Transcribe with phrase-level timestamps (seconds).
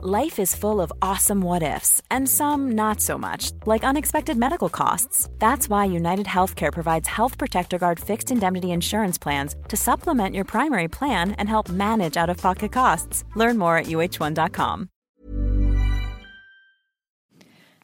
[0.00, 4.68] Life is full of awesome what ifs, and some not so much, like unexpected medical
[4.68, 5.28] costs.
[5.40, 10.44] That's why United Healthcare provides Health Protector Guard fixed indemnity insurance plans to supplement your
[10.44, 13.24] primary plan and help manage out of pocket costs.
[13.34, 14.88] Learn more at uh1.com.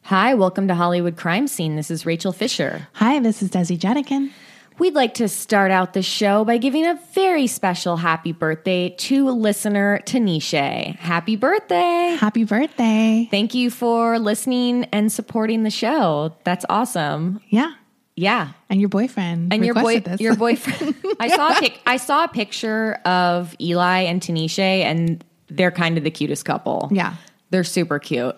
[0.02, 1.74] Hi, welcome to Hollywood Crime Scene.
[1.74, 2.86] This is Rachel Fisher.
[2.92, 4.30] Hi, this is Desi Jedeikin.
[4.78, 9.30] We'd like to start out the show by giving a very special happy birthday to
[9.30, 10.96] listener Tanisha.
[10.96, 12.16] Happy birthday!
[12.18, 13.28] Happy birthday.
[13.30, 16.34] Thank you for listening and supporting the show.
[16.42, 17.40] That's awesome.
[17.50, 17.72] Yeah.
[18.16, 18.50] Yeah.
[18.68, 19.52] And your boyfriend.
[19.52, 20.20] And your boy, this.
[20.20, 20.96] your boyfriend.
[21.20, 25.96] I saw a pic, I saw a picture of Eli and Tanisha, and they're kind
[25.98, 26.88] of the cutest couple.
[26.92, 27.14] Yeah.
[27.50, 28.36] they're super cute.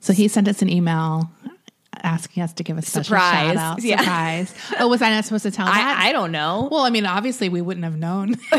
[0.00, 1.30] So he sent us an email
[2.02, 3.54] asking us to give a special Surprise.
[3.54, 3.82] shout out.
[3.82, 3.98] Yeah.
[4.00, 4.54] Surprise.
[4.78, 5.98] Oh, was I not supposed to tell that?
[5.98, 6.68] I, I don't know.
[6.70, 8.36] well, I mean, obviously we wouldn't have known.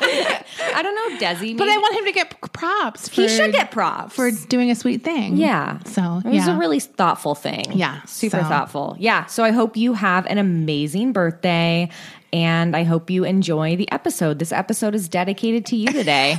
[0.00, 1.56] I don't know, Desi.
[1.56, 3.08] but I want him to get props.
[3.08, 5.36] For, he should get props for doing a sweet thing.
[5.36, 5.80] Yeah.
[5.84, 6.54] So, it was yeah.
[6.54, 7.72] a really thoughtful thing.
[7.72, 8.96] Yeah, Super so- thoughtful.
[8.98, 9.26] Yeah.
[9.26, 11.90] So I hope you have an amazing birthday
[12.32, 14.38] and I hope you enjoy the episode.
[14.38, 16.36] This episode is dedicated to you today.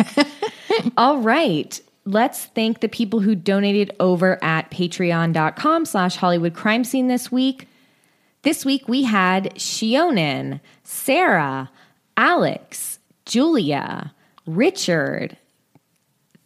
[0.98, 1.80] All right.
[2.10, 7.68] Let's thank the people who donated over at patreon.com slash Hollywood crime scene this week.
[8.42, 11.70] This week we had Shionin, Sarah,
[12.18, 14.12] Alex, Julia,
[14.48, 15.38] Richard,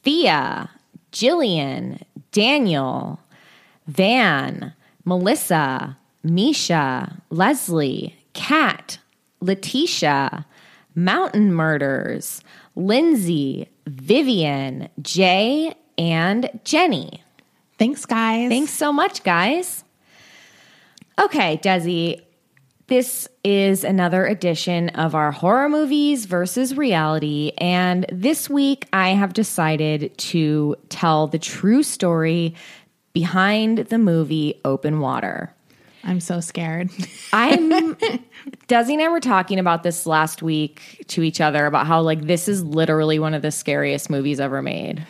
[0.02, 0.70] Thea,
[1.14, 2.02] Jillian,
[2.34, 3.22] Daniel,
[3.88, 4.74] Van,
[5.06, 8.98] Melissa, Misha, Leslie, Kat,
[9.40, 10.46] Letitia,
[10.94, 12.42] Mountain Murders,
[12.76, 17.24] Lindsay, Vivian, Jay, and Jenny.
[17.78, 18.50] Thanks, guys.
[18.50, 19.84] Thanks so much, guys.
[21.20, 22.22] Okay, Desi,
[22.88, 27.52] this is another edition of our horror movies versus reality.
[27.58, 32.56] And this week, I have decided to tell the true story
[33.14, 35.54] behind the movie Open Water.
[36.04, 36.90] I'm so scared.
[37.34, 37.96] I'm
[38.68, 42.22] Desi and I were talking about this last week to each other about how like
[42.22, 45.06] this is literally one of the scariest movies ever made.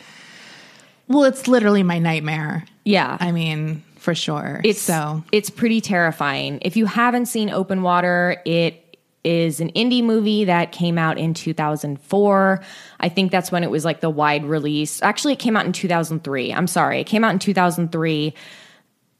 [1.08, 2.64] well, it's literally my nightmare.
[2.84, 3.16] Yeah.
[3.20, 4.60] I mean, for sure.
[4.64, 6.58] It's so it's pretty terrifying.
[6.62, 8.80] If you haven't seen Open Water, it
[9.24, 12.60] is an indie movie that came out in 2004.
[13.00, 15.02] I think that's when it was like the wide release.
[15.02, 16.52] Actually, it came out in 2003.
[16.52, 17.00] I'm sorry.
[17.00, 18.34] It came out in 2003.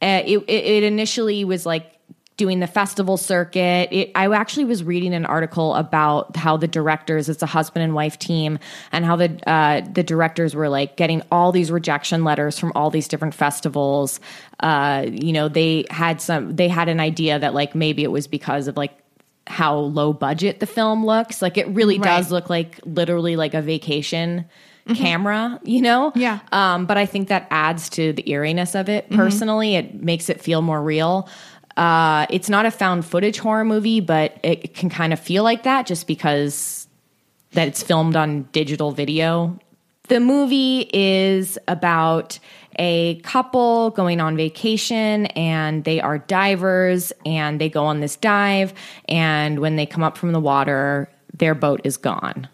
[0.05, 1.91] Uh, it, it, it initially was like
[2.37, 3.89] doing the festival circuit.
[3.91, 7.95] It, I actually was reading an article about how the directors, it's a husband and
[7.95, 8.59] wife team,
[8.93, 12.91] and how the uh, the directors were like getting all these rejection letters from all
[12.91, 14.21] these different festivals.
[14.61, 18.27] Uh, you know, they had some, they had an idea that like maybe it was
[18.27, 18.93] because of like
[19.47, 21.41] how low budget the film looks.
[21.41, 24.47] Like it really does look like literally like a vacation
[24.93, 26.13] camera, you know?
[26.15, 26.41] Yeah.
[26.53, 29.77] Um, but I think that adds to the eeriness of it personally.
[29.77, 31.29] It makes it feel more real.
[31.77, 35.63] Uh, it's not a found footage horror movie, but it can kind of feel like
[35.63, 36.87] that just because
[37.53, 39.59] that it's filmed on digital video.
[40.09, 42.39] The movie is about
[42.79, 48.75] a couple going on vacation and they are divers and they go on this dive
[49.09, 52.49] and when they come up from the water their boat is gone.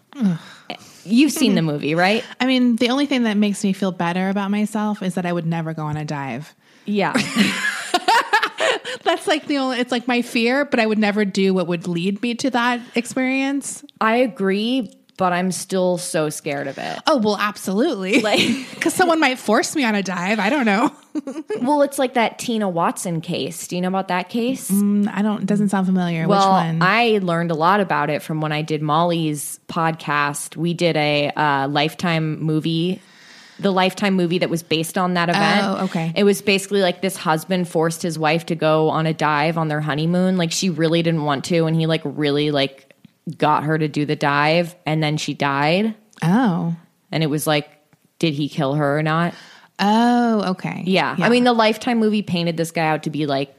[1.11, 1.69] You've seen the mm-hmm.
[1.69, 2.23] movie, right?
[2.39, 5.33] I mean, the only thing that makes me feel better about myself is that I
[5.33, 6.55] would never go on a dive.
[6.85, 7.13] Yeah.
[9.03, 11.87] That's like the only, it's like my fear, but I would never do what would
[11.87, 13.83] lead me to that experience.
[13.99, 16.99] I agree, but I'm still so scared of it.
[17.05, 18.21] Oh, well, absolutely.
[18.23, 18.39] Like-
[18.73, 20.39] Because someone might force me on a dive.
[20.39, 20.91] I don't know.
[21.61, 23.67] Well, it's like that Tina Watson case.
[23.67, 24.71] Do you know about that case?
[24.71, 26.27] I don't, it doesn't sound familiar.
[26.27, 26.81] Well, Which one?
[26.81, 30.55] I learned a lot about it from when I did Molly's podcast.
[30.57, 32.99] We did a uh, Lifetime movie,
[33.59, 35.65] the Lifetime movie that was based on that event.
[35.65, 36.13] Oh, okay.
[36.15, 39.67] It was basically like this husband forced his wife to go on a dive on
[39.67, 40.37] their honeymoon.
[40.37, 42.90] Like she really didn't want to, and he like really like
[43.37, 45.95] got her to do the dive, and then she died.
[46.23, 46.75] oh.
[47.13, 47.69] And it was like,
[48.19, 49.33] did he kill her or not?
[49.79, 50.83] Oh, okay.
[50.85, 51.13] Yeah.
[51.19, 53.53] I mean, the Lifetime movie painted this guy out to be like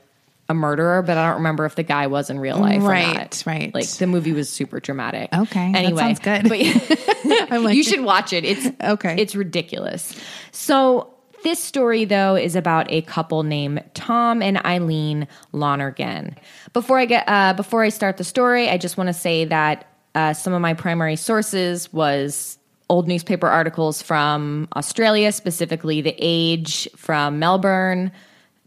[0.49, 2.81] a murderer, but I don't remember if the guy was in real life.
[2.83, 3.43] or Right, not.
[3.47, 3.75] right.
[3.75, 5.29] Like the movie was super dramatic.
[5.35, 6.49] Okay, that Anyway, sounds good.
[6.49, 8.45] But like- you should watch it.
[8.45, 9.17] It's Okay.
[9.19, 10.19] It's ridiculous.
[10.51, 11.13] So
[11.45, 16.37] this story though is about a couple named Tom and Eileen Lonergan.
[16.73, 19.87] Before I get uh, before I start the story, I just want to say that
[20.15, 22.59] uh, some of my primary sources was
[22.89, 28.13] old newspaper articles from Australia, specifically The Age from Melbourne.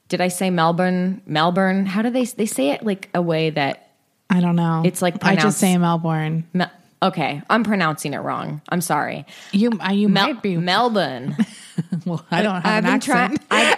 [0.08, 1.22] Did I say Melbourne?
[1.26, 1.86] Melbourne.
[1.88, 3.90] How do they they say it like a way that
[4.30, 4.84] I don't know.
[4.86, 6.48] It's like I just say Melbourne.
[6.54, 6.72] Mel-
[7.04, 8.62] Okay, I'm pronouncing it wrong.
[8.70, 9.26] I'm sorry.
[9.52, 10.58] You uh, you Mel- might be.
[10.58, 11.36] Melbourne.
[12.06, 13.48] well, I don't have I've an been accent.
[13.50, 13.75] trying.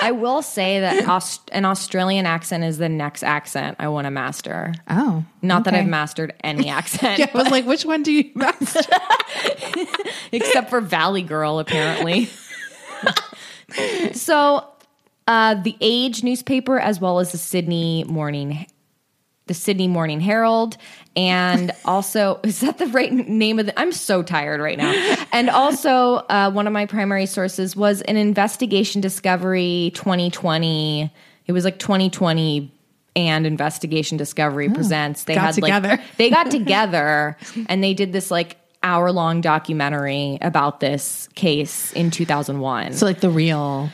[0.08, 4.10] I, will say that Aust- an Australian accent is the next accent I want to
[4.10, 4.74] master.
[4.88, 5.74] oh, Not that.
[5.74, 8.80] I've mastered any accent, Yeah, I was like, which one do you master?
[10.32, 12.28] except for Valley Girl, apparently.
[14.12, 14.66] so,
[15.26, 18.66] uh, the Age newspaper, as well as the Sydney Morning,
[19.46, 20.76] the Sydney Morning Herald,
[21.16, 23.78] and also is that the right name of the?
[23.78, 24.92] I'm so tired right now.
[25.32, 31.12] And also, uh, one of my primary sources was an investigation discovery 2020.
[31.46, 32.72] It was like 2020
[33.16, 35.24] and investigation discovery presents.
[35.24, 35.88] They got had together.
[35.88, 37.36] like they got together
[37.68, 43.20] and they did this like hour long documentary about this case in 2001 so like
[43.20, 43.90] the real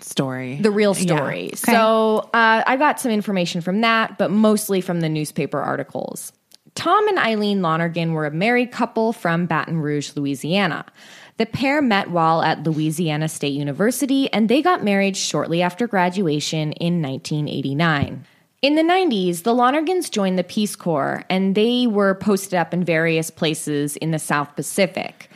[0.00, 0.56] story.
[0.60, 1.02] the real Yeah.
[1.16, 1.46] story.
[1.48, 1.56] Okay.
[1.56, 6.32] So uh, I got some information from that, but mostly from the newspaper articles.
[6.78, 10.86] Tom and Eileen Lonergan were a married couple from Baton Rouge, Louisiana.
[11.36, 16.70] The pair met while at Louisiana State University, and they got married shortly after graduation
[16.74, 18.24] in 1989.
[18.62, 22.84] In the 90s, the Lonergans joined the Peace Corps, and they were posted up in
[22.84, 25.28] various places in the South Pacific.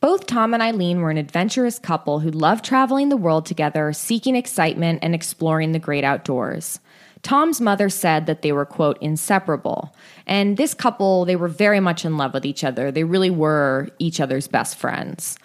[0.00, 4.34] Both Tom and Eileen were an adventurous couple who loved traveling the world together, seeking
[4.34, 6.80] excitement and exploring the great outdoors.
[7.26, 9.92] Tom's mother said that they were, quote, inseparable.
[10.28, 12.92] And this couple, they were very much in love with each other.
[12.92, 15.36] They really were each other's best friends.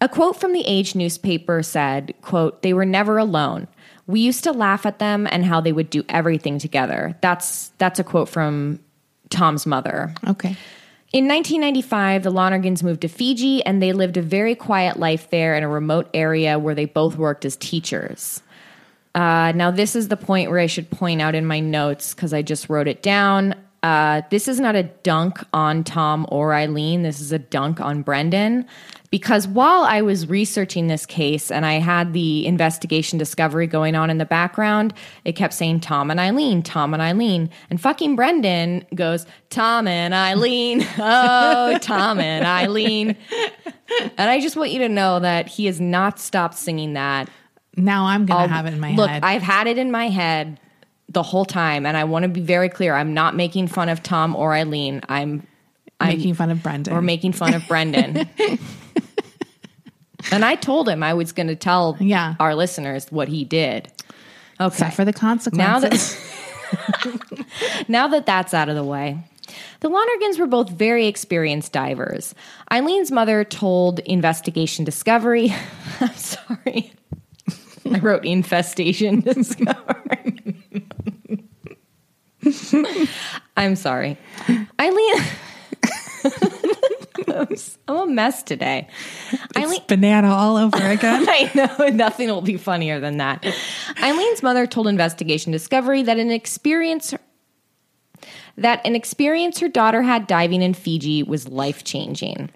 [0.00, 3.68] A quote from the Age newspaper said, quote, they were never alone.
[4.06, 7.14] We used to laugh at them and how they would do everything together.
[7.20, 8.80] That's that's a quote from
[9.28, 10.14] Tom's mother.
[10.26, 10.56] okay.
[11.12, 15.54] In 1995, the Lonergans moved to Fiji and they lived a very quiet life there
[15.54, 18.40] in a remote area where they both worked as teachers.
[19.14, 22.32] Uh, now, this is the point where I should point out in my notes because
[22.32, 23.54] I just wrote it down.
[23.82, 27.02] Uh, this is not a dunk on Tom or Eileen.
[27.02, 28.66] This is a dunk on Brendan.
[29.10, 34.08] Because while I was researching this case and I had the investigation discovery going on
[34.08, 34.94] in the background,
[35.26, 37.50] it kept saying Tom and Eileen, Tom and Eileen.
[37.68, 40.86] And fucking Brendan goes, Tom and Eileen.
[40.98, 43.16] Oh, Tom and Eileen.
[44.16, 47.28] And I just want you to know that he has not stopped singing that
[47.76, 49.22] Now I'm gonna I'll- have it in my look, head.
[49.22, 50.58] Look, I've had it in my head
[51.08, 52.94] the whole time, and I want to be very clear.
[52.94, 55.02] I'm not making fun of Tom or Eileen.
[55.08, 55.46] I'm
[56.02, 56.94] making fun of Brendan.
[56.94, 58.28] or making fun of Brendan.
[60.32, 62.34] and I told him I was going to tell Yeah.
[62.40, 63.88] our listeners what he did.
[64.60, 64.66] Okay.
[64.74, 66.16] Except for the now consequences.
[66.72, 67.44] that
[67.88, 69.18] now that that's out of the way.
[69.80, 72.34] The Lonergans were both very experienced divers.
[72.70, 75.52] Eileen's mother told Investigation Discovery,
[76.00, 76.92] I'm sorry.
[77.90, 80.56] I wrote infestation discovery.
[83.56, 84.18] I'm sorry.
[84.80, 85.14] Eileen
[87.88, 88.88] I'm a mess today.
[89.56, 91.26] Eileen it's banana all over again.
[91.28, 93.44] I know nothing will be funnier than that.
[94.02, 97.14] Eileen's mother told Investigation Discovery that an experience
[98.56, 102.50] that an experience her daughter had diving in Fiji was life changing.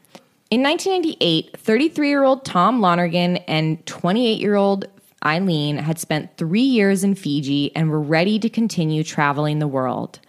[0.50, 4.86] In 1998, 33 year old Tom Lonergan and 28 year old
[5.24, 10.20] Eileen had spent three years in Fiji and were ready to continue traveling the world.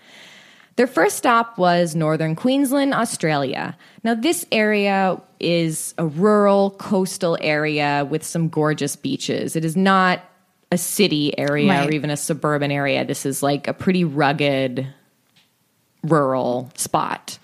[0.75, 3.75] Their first stop was northern Queensland, Australia.
[4.03, 9.55] Now, this area is a rural coastal area with some gorgeous beaches.
[9.55, 10.21] It is not
[10.71, 11.89] a city area Right.
[11.89, 13.03] or even a suburban area.
[13.05, 14.85] This is like a pretty rugged
[16.03, 17.39] rural spot.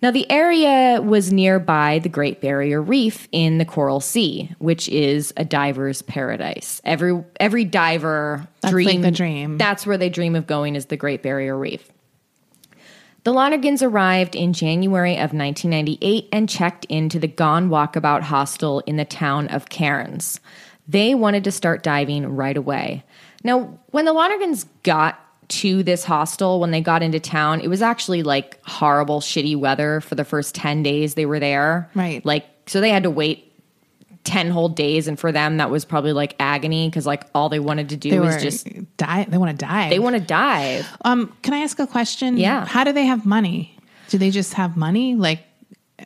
[0.00, 5.32] Now, the area was nearby the Great Barrier Reef in the Coral Sea, which is
[5.36, 6.80] a diver's paradise.
[6.84, 9.58] Every every diver That's like dream the dream.
[9.58, 11.90] That's where they dream of going is the Great Barrier Reef.
[13.24, 18.96] The Lonergans arrived in January of 1998 and checked into the Gone Walkabout hostel in
[18.96, 20.40] the town of Cairns.
[20.86, 23.04] They wanted to start diving right away.
[23.44, 27.82] Now, when the Lonergans got to this hostel, when they got into town, it was
[27.82, 31.90] actually like horrible, shitty weather for the first 10 days they were there.
[31.94, 32.24] Right.
[32.24, 33.52] Like, so they had to wait
[34.24, 35.08] 10 whole days.
[35.08, 38.10] And for them, that was probably like agony because, like, all they wanted to do
[38.10, 39.24] They was just, die.
[39.24, 39.88] They want to die.
[39.88, 40.86] they want to dive.
[41.04, 42.36] Um, can I ask a question?
[42.36, 42.66] Yeah.
[42.66, 43.74] How do they have money?
[44.10, 45.40] Do they just have money, like,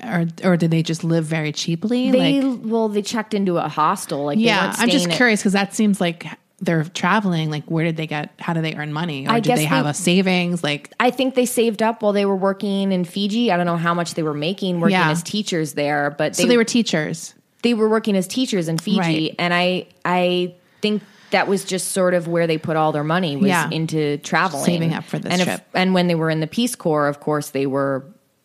[0.02, 2.11] or or do they just live very cheaply?
[2.11, 4.25] They like, well, they checked into a hostel.
[4.25, 4.75] Like, yeah.
[4.78, 6.26] I'm just curious because that seems like
[6.62, 7.50] they're traveling.
[7.50, 8.31] Like, where did they get?
[8.38, 9.26] How do they earn money?
[9.26, 10.62] Or I did they have they- a savings?
[10.62, 13.50] Like, I think they saved up while they were working in Fiji.
[13.50, 15.11] I don't know how much they were making working Yeah.
[15.11, 17.35] as teachers there, but they, so they were teachers.
[17.62, 19.35] they were working as teachers in Fiji, Right.
[19.38, 21.02] and I I think
[21.33, 23.69] that was just sort of where they put all their money was Yeah.
[23.71, 25.66] into traveling, Saving up for this and if- trip.
[25.75, 28.04] and when they were in the Peace Corps, of course, they were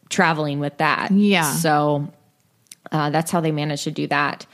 [0.10, 1.12] traveling with that.
[1.12, 1.52] Yeah.
[1.54, 2.08] So
[2.92, 4.46] uh, that's how they managed to do that.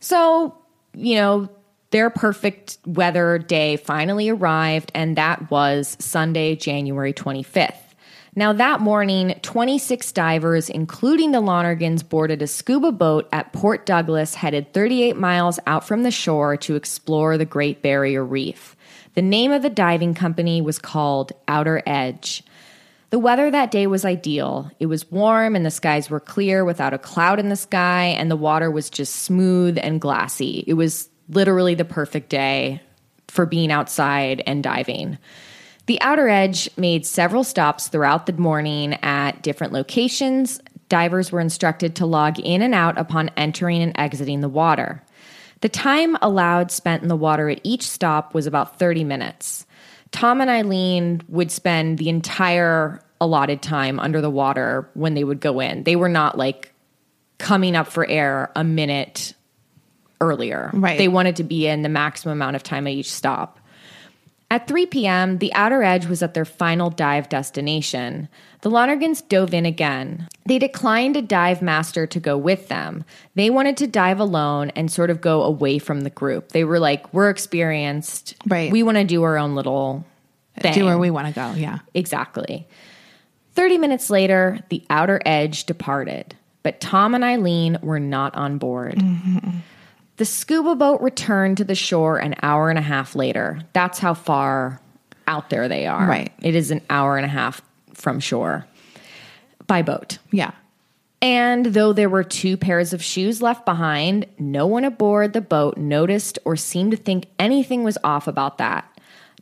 [0.00, 0.54] So,
[0.94, 1.48] you know,
[1.94, 7.94] their perfect weather day finally arrived, and that was Sunday, January 25th.
[8.34, 14.34] Now, that morning, 26 divers, including the Lonergans, boarded a scuba boat at Port Douglas,
[14.34, 18.74] headed 38 miles out from the shore to explore the Great Barrier Reef.
[19.14, 22.42] The name of the diving company was called Outer Edge.
[23.10, 24.68] The weather that day was ideal.
[24.80, 28.28] It was warm and the skies were clear without a cloud in the sky, and
[28.28, 30.64] the water was just smooth and glassy.
[30.66, 32.80] It was literally the perfect day
[33.28, 35.18] for being outside and diving.
[35.86, 40.60] The Outer Edge made several stops throughout the morning at different locations.
[40.88, 45.02] Divers were instructed to log in and out upon entering and exiting the water.
[45.60, 49.66] The time allowed spent in the water at each stop was about 30 minutes.
[50.10, 55.40] Tom and Eileen would spend the entire allotted time under the water when they would
[55.40, 55.84] go in.
[55.84, 56.72] They were not like
[57.38, 59.34] coming up for air a minute
[60.20, 60.70] earlier.
[60.72, 60.98] Right.
[60.98, 63.60] They wanted to be in the maximum amount of time at each stop.
[64.50, 68.28] At 3 p.m., the Outer Edge was at their final dive destination.
[68.60, 70.28] The Lonergans dove in again.
[70.46, 73.04] They declined a dive master to go with them.
[73.34, 76.50] They wanted to dive alone and sort of go away from the group.
[76.50, 78.36] They were like, We're experienced.
[78.46, 78.70] Right.
[78.70, 80.04] We want to do our own little
[80.60, 80.74] thing.
[80.74, 81.52] Do where we want to go.
[81.54, 81.80] Yeah.
[81.94, 82.68] Exactly.
[83.54, 88.96] 30 minutes later, the outer edge departed, but Tom and Eileen were not on board.
[88.96, 89.58] Mm-hmm.
[90.16, 93.60] The scuba boat returned to the shore an hour and a half later.
[93.72, 94.80] That's how far
[95.26, 96.06] out there they are.
[96.06, 96.32] Right.
[96.40, 97.62] It is an hour and a half
[97.94, 98.66] from shore
[99.66, 100.18] by boat.
[100.30, 100.52] Yeah.
[101.20, 105.78] And though there were two pairs of shoes left behind, no one aboard the boat
[105.78, 108.86] noticed or seemed to think anything was off about that.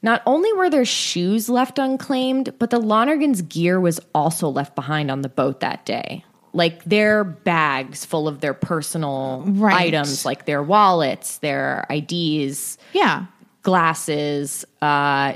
[0.01, 5.11] Not only were their shoes left unclaimed, but the Lonergans' gear was also left behind
[5.11, 6.25] on the boat that day.
[6.55, 9.87] Like their bags full of their personal Right.
[9.95, 13.25] items, like their wallets, their IDs, Yeah.
[13.63, 15.35] glasses, uh,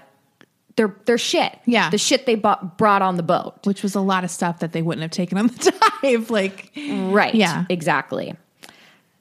[0.77, 1.59] their their shit.
[1.65, 1.89] Yeah.
[1.89, 3.55] the shit they bought, brought on the boat.
[3.65, 6.29] Which was a lot of stuff that they wouldn't have taken on the dive.
[6.31, 7.35] Like, Right.
[7.35, 7.65] Yeah.
[7.71, 8.35] Exactly.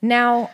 [0.02, 0.50] Now,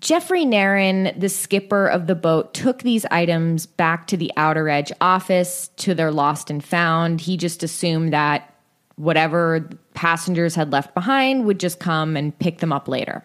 [0.00, 4.92] Jeffrey Nairn, the skipper of the boat, took these items back to the Outer Edge
[5.00, 7.20] office to their lost and found.
[7.22, 8.54] He just assumed that
[8.94, 13.24] whatever passengers had left behind would just come and pick them up later.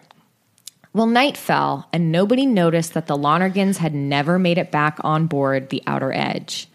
[0.92, 5.28] Well, night fell, and nobody noticed that the Lonergans had never made it back on
[5.28, 6.66] board the Outer Edge.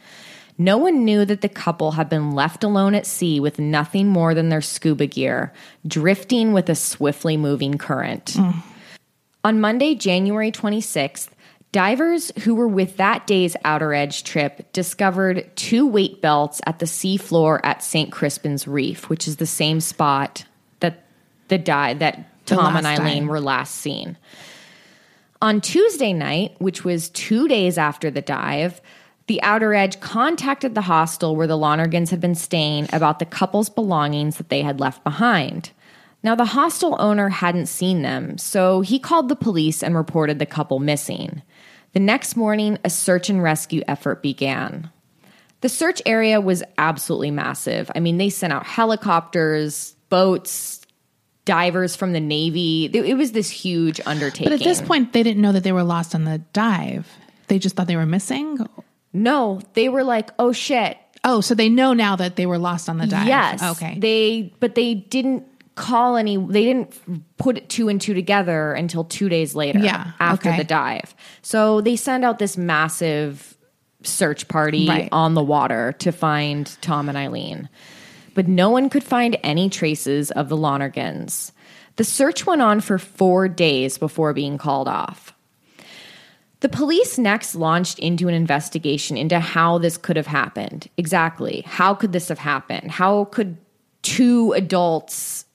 [0.57, 4.33] No one knew that the couple had been left alone at sea with nothing more
[4.33, 5.51] than their scuba gear,
[5.85, 8.27] drifting with a swiftly moving current.
[8.35, 8.63] Mm.
[9.43, 11.27] On Monday, January 26th,
[11.71, 16.85] divers who were with that day's Outer Edge trip discovered two weight belts at the
[16.85, 18.11] seafloor at St.
[18.11, 20.45] Crispin's Reef, which is the same spot
[20.79, 21.03] that
[21.47, 23.27] the di- that Tom and Eileen time.
[23.27, 24.17] were last seen.
[25.41, 28.81] On Tuesday night, which was two days after the dive,
[29.27, 33.69] the Outer Edge contacted the hostel where the Lonergans had been staying about the couple's
[33.69, 35.69] belongings that they had left behind.
[36.23, 40.45] Now, the hostel owner hadn't seen them, so he called the police and reported the
[40.45, 41.41] couple missing.
[41.93, 44.89] The next morning, a search and rescue effort began.
[45.61, 47.91] The search area was absolutely massive.
[47.95, 50.81] I mean, they sent out helicopters, boats,
[51.45, 52.85] divers from the Navy.
[52.93, 54.45] It was this huge undertaking.
[54.51, 57.07] but at this point, they didn't know that they were lost on the dive.
[57.47, 58.59] They just thought they were missing.
[59.11, 62.87] No, they were like, "Oh shit." Oh, so they know now that they were lost
[62.87, 63.27] on the dive.
[63.27, 63.63] Yes.
[63.63, 63.97] Okay.
[63.99, 65.43] They but they didn't
[65.79, 66.93] call any they didn't
[67.37, 70.57] put two and two together until 2 days later Yeah, after okay.
[70.57, 71.15] the dive.
[71.41, 73.57] So they send out this massive
[74.03, 75.09] search party Right.
[75.11, 77.69] on the water to find Tom and Eileen.
[78.35, 81.51] But no one could find any traces of the Lonergans.
[81.95, 85.33] The search went on for 4 days before being called off.
[86.61, 90.89] The police next launched into an investigation into how this could have happened.
[90.97, 91.63] Exactly.
[91.65, 92.91] How could this have happened?
[92.91, 93.57] How could
[94.01, 95.45] two adults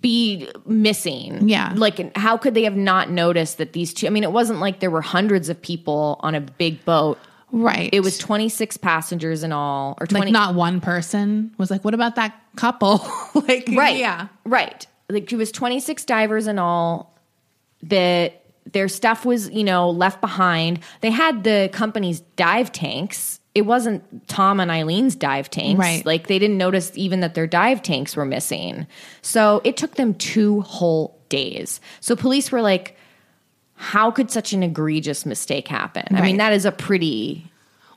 [0.00, 1.48] be missing?
[1.48, 1.72] Yeah.
[1.74, 4.06] Like, how could they have not noticed that these two?
[4.06, 7.18] I mean, it wasn't like there were hundreds of people on a big boat.
[7.52, 7.90] right.
[7.92, 10.26] It was 26 passengers in all, or 20.
[10.26, 13.96] like not one person was like, "What about that couple?" like, right.
[13.96, 14.28] Yeah.
[14.44, 14.86] Right.
[15.08, 17.14] Like, it was 26 divers in all
[17.84, 18.40] that
[18.72, 20.80] their stuff was, you know, left behind.
[21.02, 23.38] They had the company's dive tanks.
[23.54, 25.78] It wasn't Tom and Eileen's dive tanks.
[25.78, 26.04] Right.
[26.04, 28.86] Like they didn't notice even that their dive tanks were missing.
[29.22, 31.80] So it took them two whole days.
[32.00, 32.96] So police were like,
[33.76, 36.16] how could such an egregious mistake happen?
[36.16, 37.50] I mean, that is a pretty.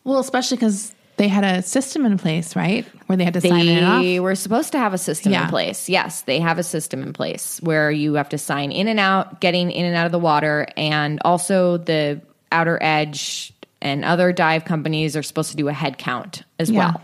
[0.03, 2.85] Well, especially because they had a system in place, right?
[3.07, 4.03] Where they had to sign it off.
[4.03, 5.89] They were supposed to have a system in place.
[5.89, 9.41] Yes, they have a system in place where you have to sign in and out,
[9.41, 12.21] getting in and out of the water, and also the
[12.51, 16.79] outer edge and other dive companies are supposed to do a head count as Yeah.
[16.79, 17.01] well.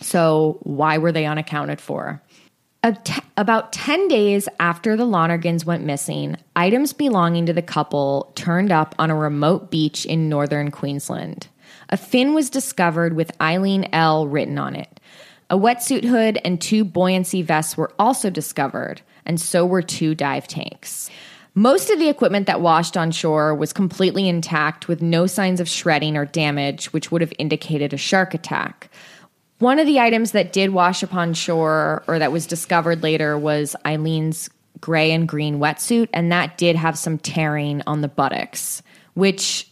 [0.00, 2.22] So why were they unaccounted for?
[3.36, 8.94] About 10 days after the Lonergans went missing, items belonging to the couple turned up
[8.98, 11.48] on a remote beach in northern Queensland.
[11.88, 15.00] A fin was discovered with Eileen L written on it.
[15.50, 20.46] A wetsuit hood and two buoyancy vests were also discovered, and so were two dive
[20.46, 21.10] tanks.
[21.58, 25.66] Most of the equipment that washed on shore was completely intact with no signs of
[25.66, 28.90] shredding or damage, which would have indicated a shark attack.
[29.58, 33.74] One of the items that did wash upon shore or that was discovered later was
[33.86, 34.50] Eileen's
[34.82, 38.82] gray and green wetsuit, and that did have some tearing on the buttocks,
[39.14, 39.66] which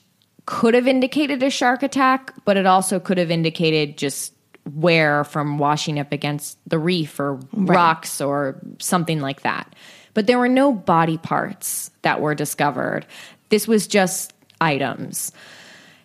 [0.47, 4.33] could have indicated a shark attack, but it also could have indicated just
[4.73, 9.75] wear from washing up against the reef or rocks or something like that.
[10.14, 13.06] But there were no body parts that were discovered.
[13.50, 15.33] This was just items.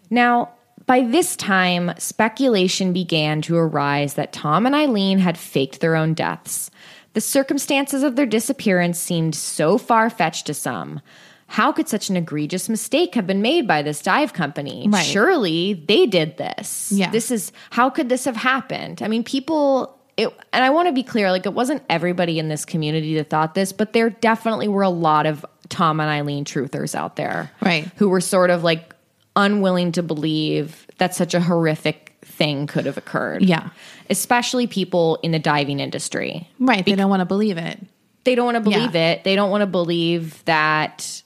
[0.09, 0.49] Now,
[0.85, 6.15] by this time, speculation began to arise that Tom and Eileen had faked their own
[6.15, 6.71] deaths.
[7.13, 11.01] The circumstances of their disappearance seemed so far fetched to some.
[11.45, 14.87] How could such an egregious mistake have been made by this dive company?
[14.87, 15.03] Right.
[15.03, 16.91] Surely they did this.
[16.91, 17.09] Yeah.
[17.09, 19.01] This is how could this have happened?
[19.01, 22.47] I mean, people it, and I want to be clear, like it wasn't everybody in
[22.49, 26.45] this community that thought this, but there definitely were a lot of Tom and Eileen
[26.45, 27.85] truthers out there, Right.
[27.97, 28.93] Who were sort of like
[29.35, 33.43] unwilling to believe that such a horrific thing could have occurred.
[33.43, 33.69] Yeah.
[34.09, 36.49] especially people in the diving industry.
[36.59, 36.83] Right.
[36.83, 37.79] They don't want to believe it.
[38.23, 39.11] They don't want to believe Yeah.
[39.11, 39.23] it.
[39.23, 41.21] They don't want to believe that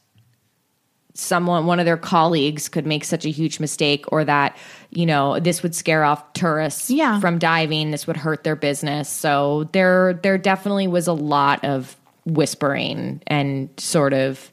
[1.15, 4.58] someone one of their colleagues could make such a huge mistake or that
[4.89, 7.20] you know this would scare off tourists Yeah.
[7.20, 7.91] from diving.
[7.91, 9.10] This would hurt their business.
[9.10, 14.51] So there there definitely was a lot of whispering and sort of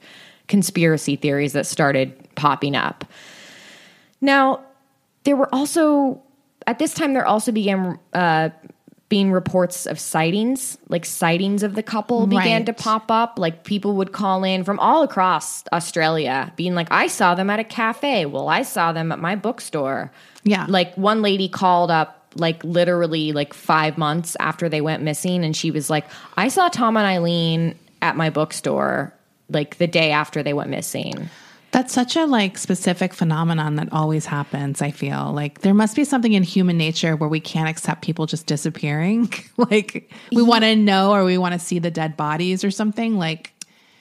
[0.48, 3.04] conspiracy theories that started popping up.
[4.20, 4.60] Now
[5.24, 6.22] there were also
[6.66, 8.50] at this time there also began uh,
[9.10, 12.66] being reports of sightings like sightings of the couple began Right.
[12.66, 17.06] to pop up like people would call in from all across australia being like i
[17.08, 20.10] saw them at a cafe well i saw them at my bookstore
[20.44, 20.64] Yeah.
[20.68, 25.54] like one lady called up like literally like five months after they went missing and
[25.56, 26.04] she was like
[26.36, 29.12] i saw tom and eileen at my bookstore
[29.48, 31.28] like the day after they went missing
[31.72, 34.82] That's such a like specific phenomenon that always happens.
[34.82, 38.26] I feel like there must be something in human nature where we can't accept people
[38.26, 39.32] just disappearing.
[39.56, 43.18] like we want to know or we want to see the dead bodies or something.
[43.18, 43.52] Like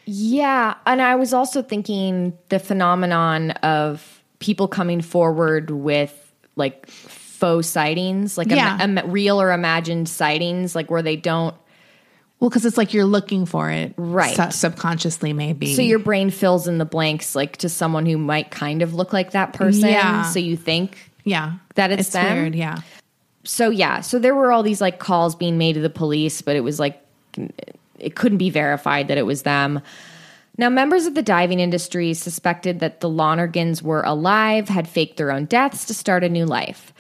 [0.06, 6.16] Yeah, and I was also thinking the phenomenon of people coming forward with
[6.56, 8.82] like faux sightings, like Yeah.
[8.84, 11.56] im- im- real or imagined sightings, like where they don't.
[12.40, 14.36] Well, because it's like you're looking for it, Right.
[14.36, 15.76] su- subconsciously, maybe.
[15.76, 19.12] So your brain fills in the blanks, like to someone who might kind of look
[19.14, 19.90] like that person.
[19.90, 20.24] Yeah.
[20.24, 22.38] So you think yeah, that it's them?
[22.38, 22.56] weird.
[22.56, 22.78] Yeah,
[23.44, 26.56] so yeah so there were all these like calls being made to the police but
[26.56, 27.02] it was like
[27.98, 29.82] it couldn't be verified that it was them
[30.58, 35.32] now members of the diving industry suspected that the lonergans were alive had faked their
[35.32, 36.94] own deaths to start a new life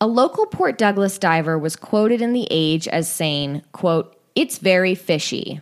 [0.00, 4.94] a local port douglas diver was quoted in the age as saying quote it's very
[4.94, 5.60] fishy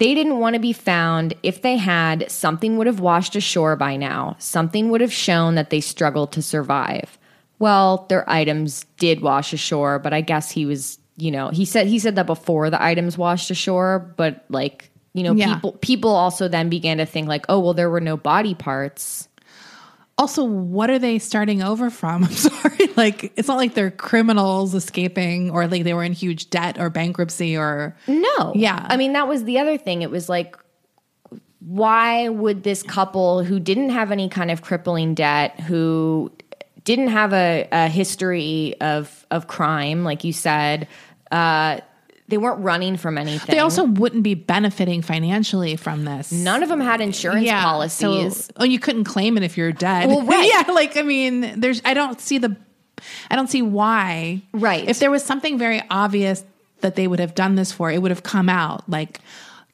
[0.00, 1.34] they didn't want to be found.
[1.42, 4.34] If they had, something would have washed ashore by now.
[4.38, 7.18] Something would have shown that they struggled to survive.
[7.58, 11.86] Well, their items did wash ashore, but I guess he was, you know, he said
[11.86, 15.56] he said that before the items washed ashore, but like, you know, Yeah.
[15.56, 19.28] people people also then began to think like, oh, well, there were no body parts.
[20.20, 22.24] Also, what are they starting over from?
[22.24, 22.88] I'm sorry.
[22.94, 26.90] Like, it's not like they're criminals escaping or like they were in huge debt or
[26.90, 27.96] bankruptcy or.
[28.06, 28.52] No.
[28.54, 28.86] Yeah.
[28.88, 30.02] I mean, that was the other thing.
[30.02, 30.56] It was like,
[31.60, 36.30] why would this couple who didn't have any kind of crippling debt, who
[36.84, 40.88] didn't have a, a history of of crime, like you said,
[41.30, 41.80] uh,
[42.30, 43.54] they weren't running from anything.
[43.54, 46.32] They also wouldn't be benefiting financially from this.
[46.32, 48.46] none of them had insurance policies.
[48.46, 50.08] So, oh, you couldn't claim it if you're dead.
[50.08, 50.48] Well, right.
[50.66, 50.72] yeah.
[50.72, 52.56] Like, I mean, there's, I don't see the,
[53.30, 54.42] I don't see why.
[54.52, 54.88] Right.
[54.88, 56.44] If there was something very obvious
[56.80, 58.88] that they would have done this for, it would have come out.
[58.88, 59.20] Like,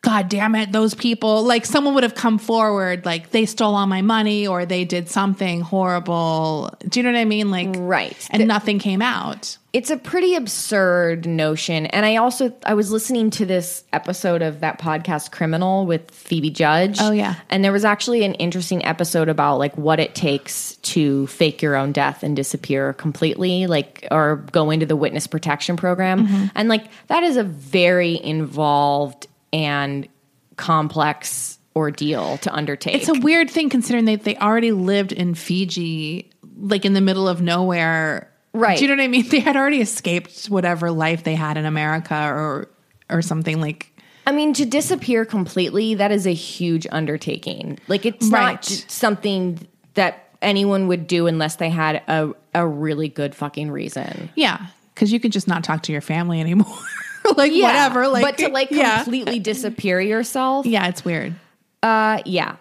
[0.07, 3.87] God damn it, those people, like someone would have come forward, like they stole all
[3.89, 6.71] my money or they did something horrible.
[6.89, 7.51] Do you know what I mean?
[7.51, 8.17] Like, Right.
[8.31, 9.59] And The- nothing came out.
[9.73, 14.61] it's a pretty absurd notion and i also i was listening to this episode of
[14.61, 17.35] that podcast criminal with phoebe judge Oh, yeah.
[17.51, 21.77] and there was actually an interesting episode about like what it takes to fake your
[21.77, 26.45] own death and disappear completely like or go into the witness protection program Mm-hmm.
[26.55, 30.09] and like that is a very involved and
[30.57, 36.31] complex ordeal to undertake It's a weird thing considering they, they already lived in Fiji,
[36.59, 38.33] like in the middle of nowhere.
[38.55, 38.79] Right.
[38.79, 39.29] Do you know what I mean?
[39.31, 42.69] They had already escaped whatever life they had in America or
[43.11, 43.93] or something like
[44.27, 47.79] I mean, to disappear completely, that is a huge undertaking.
[47.87, 48.55] Like, it's Right.
[48.55, 49.61] not something
[49.95, 54.29] that anyone would do unless they had a, a really good fucking reason.
[54.35, 56.77] Yeah, because you could just not talk to your family anymore.
[57.37, 58.09] like whatever.
[58.09, 59.03] Like, but to like yeah.
[59.03, 61.35] completely disappear yourself, yeah, it's weird.
[61.83, 62.57] uh, yeah.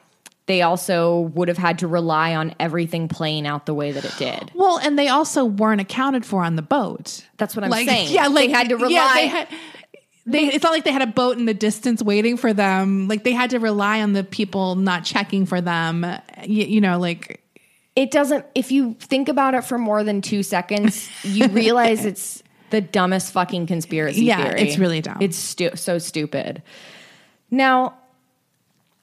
[0.47, 4.13] They also would have had to rely on everything playing out the way that it
[4.19, 4.51] did.
[4.53, 7.25] Well, and they also weren't accounted for on the boat.
[7.37, 8.13] That's what I'm like, saying.
[8.13, 8.89] Yeah, like they had to rely.
[8.89, 9.47] Yeah, they had.
[10.27, 13.07] They, it's not like they had a boat in the distance waiting for them.
[13.07, 16.05] Like they had to rely on the people not checking for them.
[16.43, 17.41] You, you know, like
[17.95, 18.45] it doesn't.
[18.53, 22.43] If you think about it for more than two seconds, you realize it's
[22.75, 24.61] the dumbest fucking conspiracy Yeah, theory.
[24.61, 25.17] it's really dumb.
[25.21, 26.61] It's stu- so stupid.
[27.49, 27.95] Now,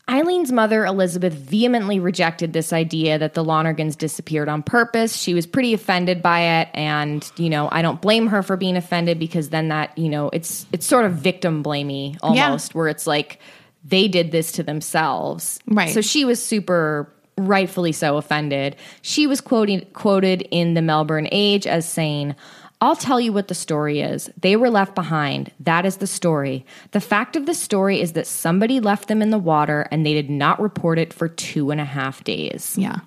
[0.08, 5.16] Eileen's mother, Elizabeth, vehemently rejected this idea that the Lonergans disappeared on purpose.
[5.16, 8.76] She was pretty offended by it, and you know, I don't blame her for being
[8.76, 13.06] offended because then that you know, it's it's sort of victim blamey almost, where it's
[13.06, 13.38] like
[13.84, 15.90] they did this to themselves, Right.
[15.94, 17.08] So she was super
[17.38, 18.76] rightfully so offended.
[19.02, 22.34] She was quoted quoted in the Melbourne Age as saying.
[22.82, 24.28] I'll tell you what the story is.
[24.36, 25.52] They were left behind.
[25.60, 26.66] That is the story.
[26.90, 30.14] The fact of the story is that somebody left them in the water and they
[30.14, 32.76] did not report it for two and a half days.
[32.76, 32.98] yeah,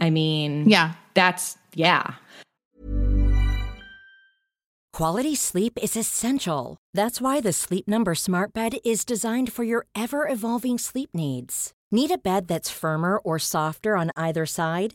[0.00, 0.94] I mean, yeah.
[1.14, 2.14] that's, yeah.
[4.92, 6.76] Quality sleep is essential.
[6.92, 11.72] That's why the Sleep Number Smart Bed is designed for your ever evolving sleep needs.
[11.92, 14.94] Need a bed that's firmer or softer on either side?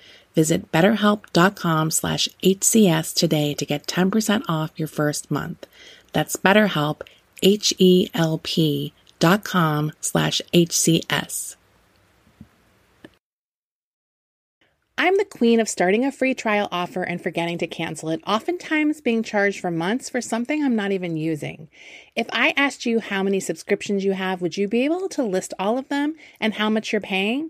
[0.35, 5.67] Visit betterhelp.com slash HCS today to get 10% off your first month.
[6.13, 7.01] That's betterhelp,
[7.43, 11.55] H-E-L-P dot com slash HCS.
[14.97, 19.01] I'm the queen of starting a free trial offer and forgetting to cancel it, oftentimes
[19.01, 21.69] being charged for months for something I'm not even using.
[22.15, 25.55] If I asked you how many subscriptions you have, would you be able to list
[25.57, 27.49] all of them and how much you're paying?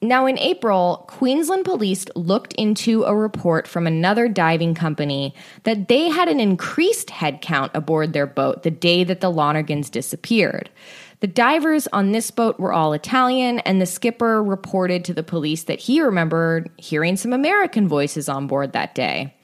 [0.00, 5.34] Now, in April, Queensland police looked into a report from another diving company
[5.64, 10.70] that they had an increased headcount aboard their boat the day that the Lonergans disappeared.
[11.18, 15.64] The divers on this boat were all Italian, and the skipper reported to the police
[15.64, 19.34] that he remembered hearing some American voices on board that day.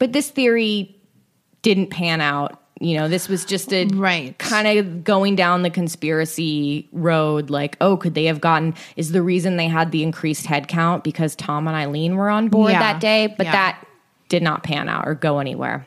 [0.00, 1.00] But this theory
[1.62, 2.61] didn't pan out.
[2.82, 4.36] You know, this was just a Right.
[4.38, 7.48] kind of going down the conspiracy road.
[7.48, 8.74] Like, oh, could they have gotten?
[8.96, 12.72] Is the reason they had the increased headcount because Tom and Eileen were on board
[12.72, 12.80] Yeah.
[12.80, 13.28] that day?
[13.36, 13.52] But Yeah.
[13.52, 13.86] that
[14.28, 15.86] did not pan out or go anywhere.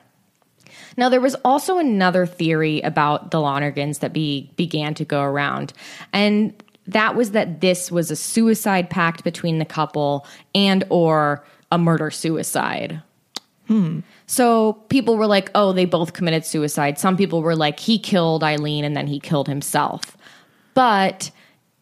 [0.98, 5.74] Now, there was also another theory about the Lonergans that be, began to go around,
[6.14, 6.54] and
[6.88, 12.12] that was that this was a suicide pact between the couple and or a murder
[12.12, 13.02] suicide.
[13.68, 14.00] Hmm.
[14.28, 18.44] So people were like, "Oh, they both committed suicide." Some people were like, "He killed
[18.44, 20.18] Eileen and then he killed himself."
[20.74, 21.32] But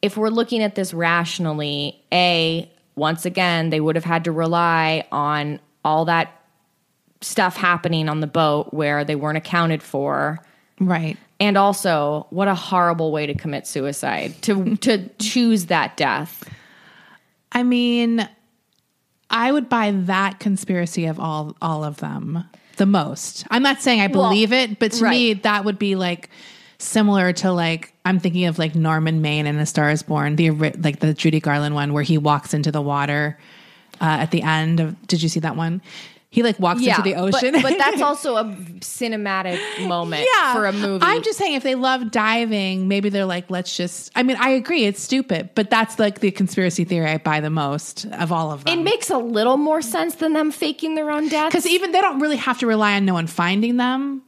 [0.01, 5.05] if we're looking at this rationally, A, once again, they would have had to rely
[5.11, 6.41] on all that
[7.21, 10.39] stuff happening on the boat where they weren't accounted for.
[10.79, 11.17] Right.
[11.39, 16.43] And also, what a horrible way to commit suicide to to choose that death.
[17.51, 18.27] I mean,
[19.33, 22.45] I would buy that conspiracy of all all of them
[22.77, 23.45] the most.
[23.49, 26.29] I'm not saying I believe it, but to me that would be like
[26.77, 30.51] similar to like I'm thinking of like Norman Maine and A Star Is Born, the
[30.51, 33.39] like the Judy Garland one where he walks into the water
[33.99, 35.07] uh, at the end of.
[35.07, 35.81] Did you see that one?
[36.33, 38.45] He like walks into the ocean, But, that's also a
[38.79, 41.05] cinematic moment for a movie.
[41.05, 44.11] I'm just saying, if they love diving, maybe they're like, let's just.
[44.15, 47.51] I mean, I agree, it's stupid, but that's like the conspiracy theory I buy the
[47.51, 48.79] most of all of them.
[48.79, 51.51] it makes a little more sense than them faking their own death.
[51.51, 54.23] because even they don't really have to rely on no one finding them.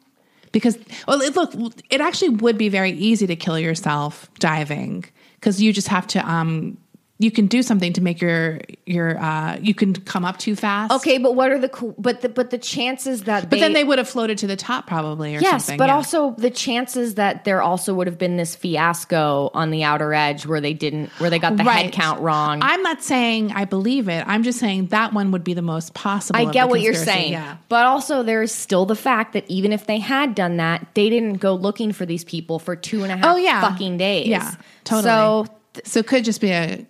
[0.52, 1.56] Because well, it, look,
[1.90, 5.06] it actually would be very easy to kill yourself diving
[5.40, 6.20] because you just have to.
[6.30, 6.78] um
[7.18, 9.18] You can do something to make your your.
[9.18, 10.92] uh You can come up too fast.
[10.96, 13.86] Okay, but what are the co- but the but the chances that but then they
[13.86, 15.78] would have floated to the top probably or yes, something.
[15.78, 15.96] but yeah.
[15.96, 20.46] also the chances that there also would have been this fiasco on the outer edge
[20.46, 22.60] where they didn't where they got the head count wrong.
[22.62, 24.22] I'm not saying I believe it.
[24.28, 26.38] I'm just saying that one would be the most possible.
[26.38, 27.56] I get what you're saying, Yeah.
[27.70, 31.36] but also there's still the fact that even if they had done that, they didn't
[31.36, 34.28] go looking for these people for two and a half Oh yeah, fucking days.
[34.28, 35.04] Yeah, totally.
[35.04, 35.46] So
[35.86, 36.86] so it could just be a.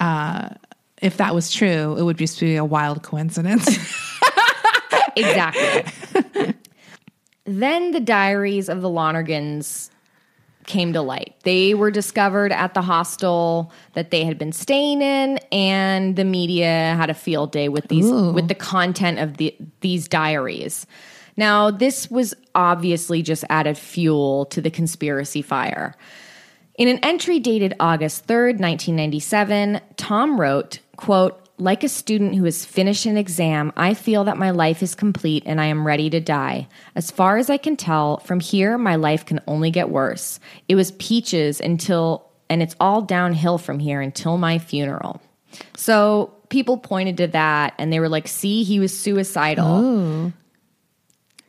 [0.00, 0.50] Uh,
[1.00, 3.66] if that was true, it would just be a wild coincidence.
[5.16, 6.64] exactly.
[7.44, 9.90] then the diaries of the Lonergans
[10.68, 11.34] came to light.
[11.42, 16.94] They were discovered at the hostel that they had been staying in, and the media
[16.96, 20.86] had a field day with these with the content of the these diaries.
[21.36, 25.94] Now, this was obviously just added fuel to the conspiracy fire.
[26.78, 32.64] In an entry dated August 3rd, 1997, Tom wrote, quote, like a student who has
[32.64, 36.20] finished an exam, I feel that my life is complete and I am ready to
[36.20, 36.68] die.
[36.94, 40.38] As far as I can tell, from here, my life can only get worse.
[40.68, 45.20] It was peaches until, and it's all downhill from here until my funeral.
[45.76, 49.66] So people pointed to that and they were like, see, he was suicidal.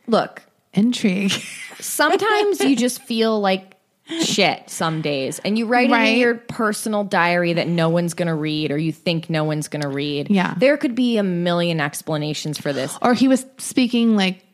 [0.08, 0.42] Look,
[0.74, 1.30] Intrigue.
[1.78, 3.76] sometimes you just feel like
[4.22, 6.04] shit some days and you write it Right.
[6.14, 9.68] in your personal diary that no one's going to read or you think no one's
[9.68, 10.30] going to read.
[10.30, 10.54] Yeah.
[10.56, 12.96] There could be a million explanations for this.
[13.02, 14.44] or he was speaking like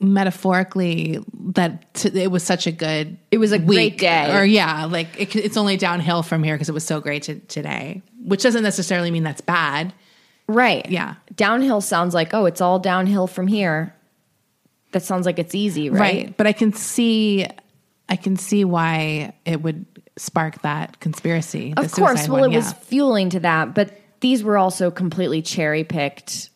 [0.00, 1.18] metaphorically
[1.54, 4.36] that t- it was such a good It was a great day.
[4.36, 7.36] or yeah like it, it's only downhill from here because it was so great to,
[7.40, 9.92] today which doesn't necessarily mean that's bad
[10.48, 10.84] Right.
[10.90, 11.14] Yeah.
[11.36, 13.94] Downhill sounds like, oh, it's all downhill from here.
[14.90, 15.98] That sounds like it's easy, right?
[16.00, 17.46] right but i can see
[18.12, 19.84] i can see why it would
[20.16, 22.28] spark that conspiracy Of course.
[22.28, 26.50] Well, one, it was fueling to that, but these were also completely cherry picked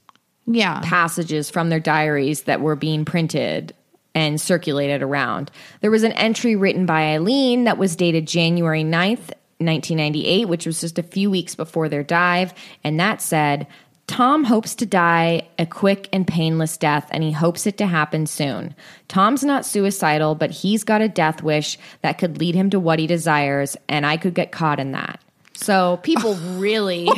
[0.46, 3.74] yeah passages from their diaries that were being printed
[4.14, 5.50] and circulated around.
[5.80, 10.80] There was an entry written by Eileen that was dated January 9th, 1998, which was
[10.80, 12.54] just a few weeks before their dive.
[12.82, 13.66] And that said,
[14.06, 18.26] Tom hopes to die a quick and painless death, and he hopes it to happen
[18.26, 18.74] soon.
[19.08, 22.98] Tom's not suicidal, but he's got a death wish that could lead him to what
[23.00, 25.20] he desires, and I could get caught in that.
[25.54, 27.08] So people really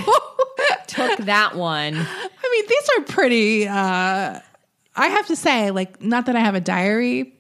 [0.87, 1.95] took that one.
[1.95, 3.69] I mean, these are pretty.
[3.69, 4.41] Uh,
[4.97, 7.35] I have to say, like, not that I have a diary,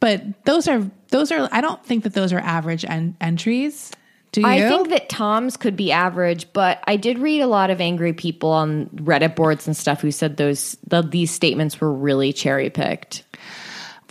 [0.00, 1.48] but those are those are.
[1.52, 3.92] I don't think that those are average en- entries.
[4.34, 4.48] Do you?
[4.48, 8.12] I think that Tom's could be average, but I did read a lot of angry
[8.12, 12.68] people on Reddit boards and stuff who said those the, these statements were really cherry
[12.68, 13.22] picked.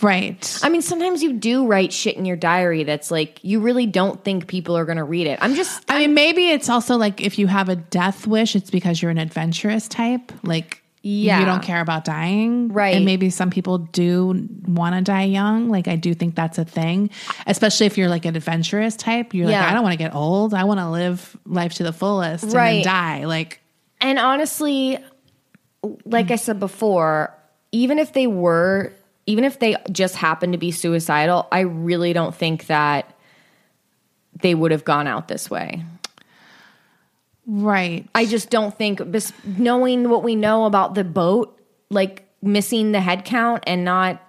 [0.01, 0.59] right.
[0.63, 4.23] I mean, sometimes you do write shit in your diary that's like you really don't
[4.23, 5.39] think people are going to read it.
[5.41, 8.69] I'm just I mean, maybe it's also like if you have a death wish, it's
[8.69, 10.31] because you're an adventurous type.
[10.41, 11.39] Like, Yeah.
[11.41, 12.69] you don't care about dying.
[12.69, 12.95] Right.
[12.95, 15.67] And maybe some people do want to die young.
[15.69, 17.09] Like, I do think that's a thing,
[17.45, 19.33] especially if you're like an adventurous type.
[19.33, 19.59] You're Yeah.
[19.59, 20.53] like, I don't want to get old.
[20.53, 22.83] I want to live life to the fullest and Right.
[22.85, 23.25] then die.
[23.25, 23.59] Like,
[23.99, 24.97] And honestly,
[26.05, 27.33] like I said before,
[27.73, 28.93] even if they were,
[29.25, 33.13] even if they just happened to be suicidal, I really don't think that
[34.41, 35.83] they would have gone out this way.
[37.45, 38.07] Right.
[38.15, 39.01] I just don't think,
[39.45, 44.21] knowing what we know about the boat, like missing the head count and not,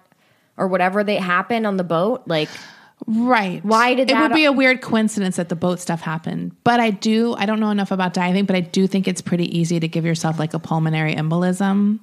[0.57, 2.49] or whatever they happened on the boat, like
[3.07, 3.63] Right.
[3.63, 6.55] Why did it would be a weird coincidence that the boat stuff happened?
[6.63, 7.35] But I do.
[7.37, 10.05] I don't know enough about diving, but I do think it's pretty easy to give
[10.05, 11.99] yourself like a pulmonary embolism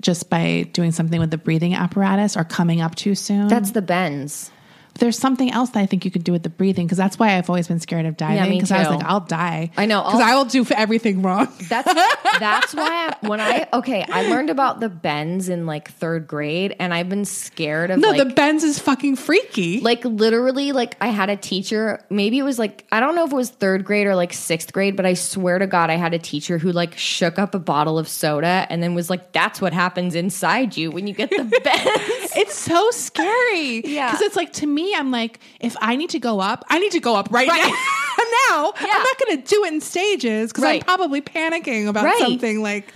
[0.00, 3.48] just by doing something with the breathing apparatus or coming up too soon.
[3.48, 4.50] that's the bends.
[4.98, 7.36] There's something else that I think you could do with the breathing because that's why
[7.38, 9.70] I've always been scared of diving because I was like, I'll die.
[9.76, 11.48] I know, because I'll- I will do everything wrong.
[11.68, 11.92] That's
[12.38, 16.74] that's why I, when I okay, I learned about the bends in like third grade,
[16.78, 19.80] and I've been scared of no, like the bends is fucking freaky.
[19.80, 22.04] like literally like I had a teacher.
[22.10, 24.72] Maybe it was like I don't know if it was third grade or like sixth
[24.72, 27.58] grade, but I swear to God, I had a teacher who like shook up a
[27.58, 31.30] bottle of soda and then was like, "That's what happens inside you when you get
[31.30, 33.82] the bends." It's so scary.
[33.90, 34.10] Yeah.
[34.10, 36.92] Because it's like, to me, I'm like, if I need to go up, I need
[36.92, 37.54] to go up right, now.
[38.48, 38.72] now.
[38.80, 38.86] Yeah.
[38.92, 40.82] I'm not going to do it in stages because Right.
[40.82, 42.18] I'm probably panicking about Right.
[42.18, 42.92] something like,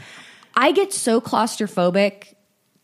[0.55, 2.34] I get so claustrophobic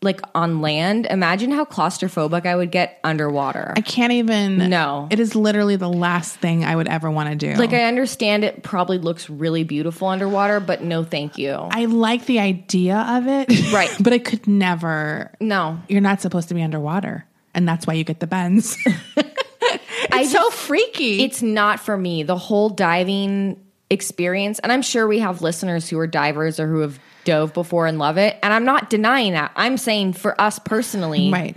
[0.03, 1.05] like on land.
[1.09, 3.71] Imagine how claustrophobic I would get underwater.
[3.75, 4.57] I can't even.
[4.69, 5.07] No.
[5.11, 7.53] It is literally the last thing I would ever want to do.
[7.59, 11.51] like I understand it probably looks really beautiful underwater, but no thank you.
[11.53, 13.49] I like the idea of it.
[13.71, 13.91] Right.
[14.01, 15.31] but it could never.
[15.39, 15.79] no.
[15.87, 17.25] You're not supposed to be underwater.
[17.53, 18.77] And that's why you get the bends.
[18.85, 21.23] it's I so just- freaky.
[21.23, 22.23] It's not for me.
[22.23, 23.59] The whole diving
[23.91, 27.85] experience, and I'm sure we have listeners who are divers or who have dove before
[27.85, 28.37] and love it.
[28.41, 29.51] And I'm not denying that.
[29.55, 31.55] I'm saying for us personally, right.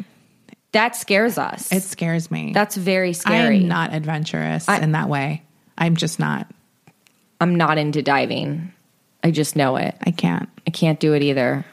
[0.73, 1.73] that scares us.
[1.73, 2.53] It scares me.
[2.53, 3.61] That's very scary.
[3.61, 5.43] I'm not adventurous in that way.
[5.79, 6.51] I'm just not.
[7.41, 8.73] I'm not into diving.
[9.23, 9.97] I just know it.
[10.03, 10.49] I can't.
[10.67, 11.65] I can't do it either.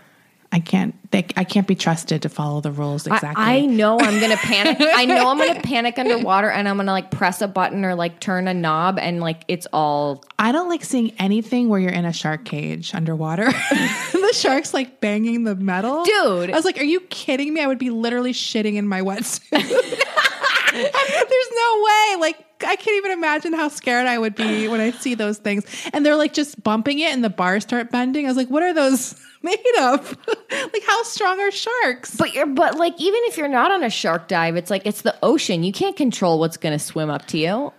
[0.53, 0.95] I can't.
[1.11, 3.43] They, I can't be trusted to follow the rules I- exactly.
[3.43, 4.77] I, know I'm gonna panic.
[4.81, 8.19] I know I'm gonna panic underwater, and I'm gonna like press a button or like
[8.19, 12.05] turn a knob, and like it's all I don't like seeing anything where you're in
[12.05, 13.45] a shark cage underwater.
[13.71, 16.51] the shark's like banging the metal, Dude.
[16.51, 19.49] I was like, "Are you kidding me?" I would be literally shitting in my wetsuit.
[20.71, 22.15] There's no way.
[22.19, 25.65] Like, I can't even imagine how scared I would be when I see those things.
[25.93, 28.25] And they're like just bumping it, and the bars start bending.
[28.25, 30.17] I was like, "What are those made of?
[30.51, 33.89] like, how strong are sharks?" But you're but like even if you're not on a
[33.89, 35.63] shark dive, it's like it's the ocean.
[35.63, 37.73] You can't control what's going to swim up to you.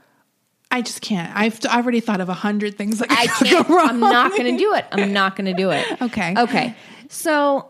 [0.71, 1.31] I just can't.
[1.37, 3.69] I've I already thought of a hundred things that I could can't.
[3.69, 3.89] go wrong.
[3.91, 4.87] I'm not going to do it.
[4.91, 5.87] I'm not going to do it.
[6.03, 6.35] Okay.
[6.37, 6.75] Okay.
[7.11, 7.69] So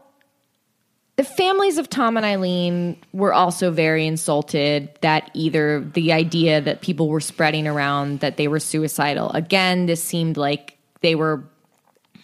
[1.17, 6.81] the families of Tom and Eileen were also very insulted that either the idea that
[6.81, 9.31] people were spreading around that they were suicidal.
[9.33, 11.45] Again, this seemed like they were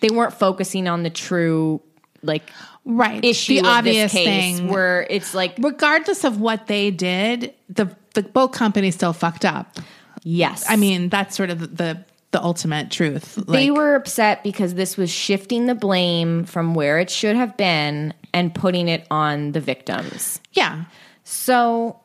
[0.01, 1.81] they weren't focusing on the true
[2.23, 2.51] like
[2.85, 3.25] right.
[3.25, 4.69] issue the of obvious this case thing.
[4.69, 9.79] where it's like regardless of what they did, the the boat company still fucked up.
[10.25, 10.65] yes.
[10.69, 13.35] I mean, that's sort of the the, the ultimate truth.
[13.49, 18.13] they were upset because this was shifting the blame from where it should have been
[18.35, 20.41] and putting it on the victims.
[20.53, 20.85] yeah.
[21.25, 22.01] So,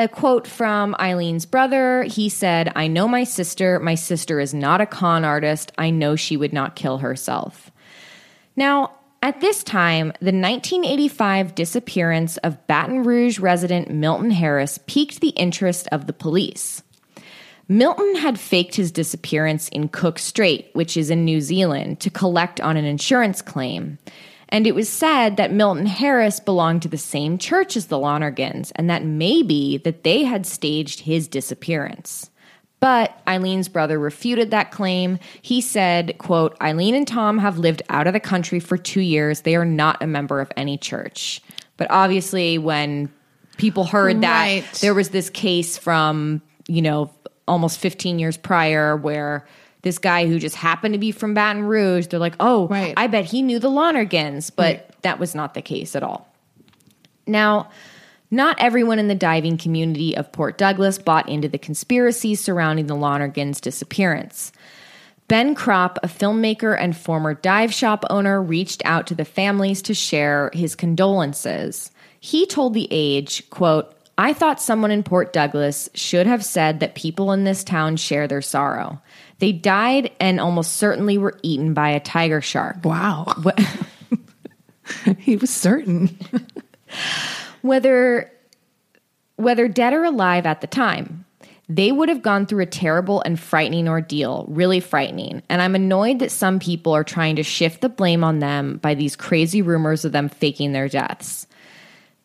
[0.00, 3.78] a quote from Eileen's brother he said, I know my sister.
[3.78, 5.72] My sister is not a con artist.
[5.76, 7.70] I know she would not kill herself.
[8.56, 15.28] Now, at this time, the 1985 disappearance of Baton Rouge resident Milton Harris piqued the
[15.30, 16.82] interest of the police.
[17.68, 22.60] Milton had faked his disappearance in Cook Strait, which is in New Zealand, to collect
[22.60, 23.98] on an insurance claim.
[24.50, 28.72] And it was said that Milton Harris belonged to the same church as the Lonergans,
[28.74, 32.30] and that maybe that they had staged his disappearance.
[32.80, 35.18] But Eileen's brother refuted that claim.
[35.42, 39.42] He said, quote, Eileen and Tom have lived out of the country for two years.
[39.42, 41.42] They are not a member of any church.
[41.76, 43.10] But obviously, when
[43.58, 44.64] people heard that, Right.
[44.80, 47.10] there was this case from, you know,
[47.46, 49.46] almost 15 years prior where
[49.82, 52.08] this guy who just happened to be from Baton Rouge.
[52.08, 52.94] They're like, oh, Right.
[52.96, 56.28] I bet he knew the Lonergans, but that was not the case at all.
[57.26, 57.70] Now,
[58.30, 62.94] not everyone in the diving community of Port Douglas bought into the conspiracy surrounding the
[62.94, 64.52] Lonergans' disappearance.
[65.26, 69.94] Ben Cropp, a filmmaker and former dive shop owner, reached out to the families to
[69.94, 71.90] share his condolences.
[72.18, 76.94] He told The Age, quote, I thought someone in Port Douglas should have said that
[76.94, 79.00] people in this town share their sorrow.
[79.40, 82.84] They died and almost certainly were eaten by a tiger shark.
[82.84, 83.26] Wow.
[85.18, 86.16] he was certain.
[87.62, 88.30] whether
[89.36, 91.24] whether dead or alive at the time
[91.68, 96.18] they would have gone through a terrible and frightening ordeal really frightening and i'm annoyed
[96.18, 100.04] that some people are trying to shift the blame on them by these crazy rumors
[100.04, 101.46] of them faking their deaths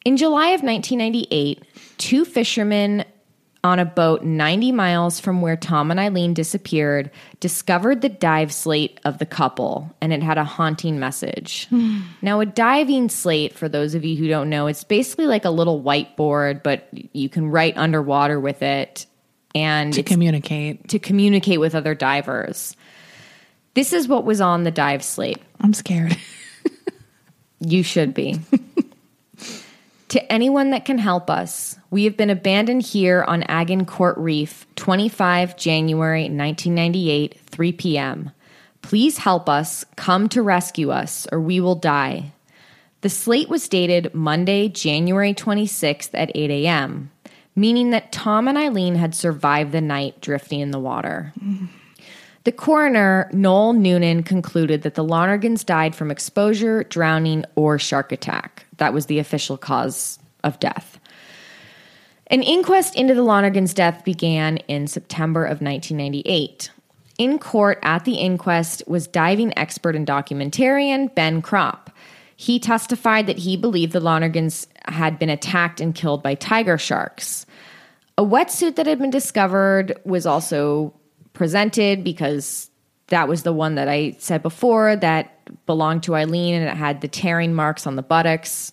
[0.03, 1.63] in july of 1998
[1.97, 3.05] two fishermen
[3.65, 7.09] on a boat 90 miles from where Tom and Eileen disappeared
[7.39, 11.67] discovered the dive slate of the couple and it had a haunting message.
[12.21, 15.49] now, a diving slate, for those of you who don't know, it's basically like a
[15.49, 19.07] little whiteboard, but you can write underwater with it
[19.55, 20.87] and to communicate.
[20.89, 22.77] to communicate with other divers.
[23.73, 25.41] This is what was on the dive slate.
[25.59, 26.15] I'm scared.
[27.59, 28.39] You should be.
[30.09, 35.57] to anyone that can help us, we have been abandoned here on Agincourt Reef, 25
[35.57, 38.31] January 1998, 3 p.m.
[38.81, 42.31] Please help us, come to rescue us, or we will die.
[43.01, 47.11] The slate was dated Monday, January 26th at 8 a.m.,
[47.55, 51.33] meaning that Tom and Eileen had survived the night drifting in the water.
[52.43, 58.64] The coroner, Noel Noonan, concluded that the Lonergans died from exposure, drowning, or shark attack.
[58.77, 60.99] That was the official cause of death.
[62.27, 66.71] An inquest into the Lonergans' death began in September of 1998.
[67.17, 71.87] In court at the inquest was diving expert and documentarian Ben Cropp.
[72.35, 77.45] He testified that he believed the Lonergans had been attacked and killed by tiger sharks.
[78.17, 80.93] A wetsuit that had been discovered was also
[81.33, 82.69] presented because
[83.07, 85.34] that was the one that I said before that
[85.65, 88.71] belonged to Eileen and it had the tearing marks on the buttocks.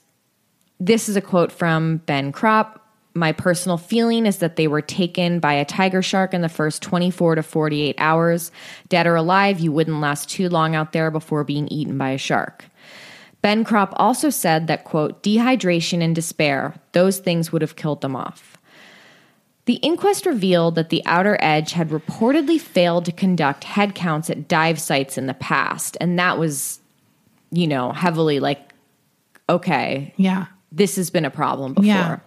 [0.81, 2.81] This is a quote from Ben Cropp.
[3.15, 6.83] My personal feeling is that they were taken by a tiger shark in the first
[6.83, 8.51] 24 to 48 hours.
[8.89, 12.19] Dead or alive, you wouldn't last too long out there before being eaten by a
[12.19, 12.65] shark.
[13.43, 18.17] Ben Cropp also said that, quote, dehydration and despair, those things would have killed them
[18.17, 18.52] off.
[19.65, 24.81] The inquest revealed that the Outer Edge had reportedly failed to conduct headcounts at dive
[24.81, 25.97] sites in the past.
[26.01, 26.81] And that was,
[27.53, 28.73] you know, heavily like,
[29.49, 30.47] okay, yeah.
[30.73, 31.87] this has been a problem before.
[31.87, 32.19] Yeah.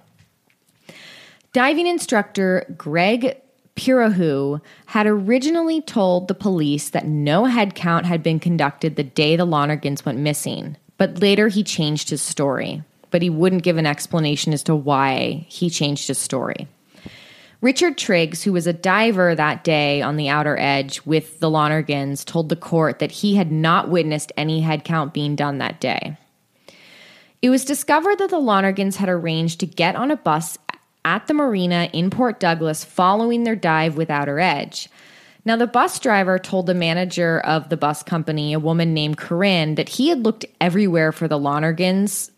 [1.51, 3.41] Diving instructor Greg
[3.75, 9.45] Purahu had originally told the police that no headcount had been conducted the day the
[9.45, 12.83] Lonergans went missing, but later he changed his story.
[13.11, 16.67] But he wouldn't give an explanation as to why he changed his story.
[17.65, 22.23] Richard Triggs, who was a diver that day on the outer edge with the Lonergans,
[22.23, 26.15] told the court that he had not witnessed any head count being done that day.
[27.41, 30.59] It was discovered that the Lonergans had arranged to get on a bus
[31.05, 34.87] at the marina in Port Douglas following their dive with Outer Edge.
[35.43, 39.73] Now, the bus driver told the manager of the bus company, a woman named Corinne,
[39.73, 42.29] that he had looked everywhere for the Lonergans,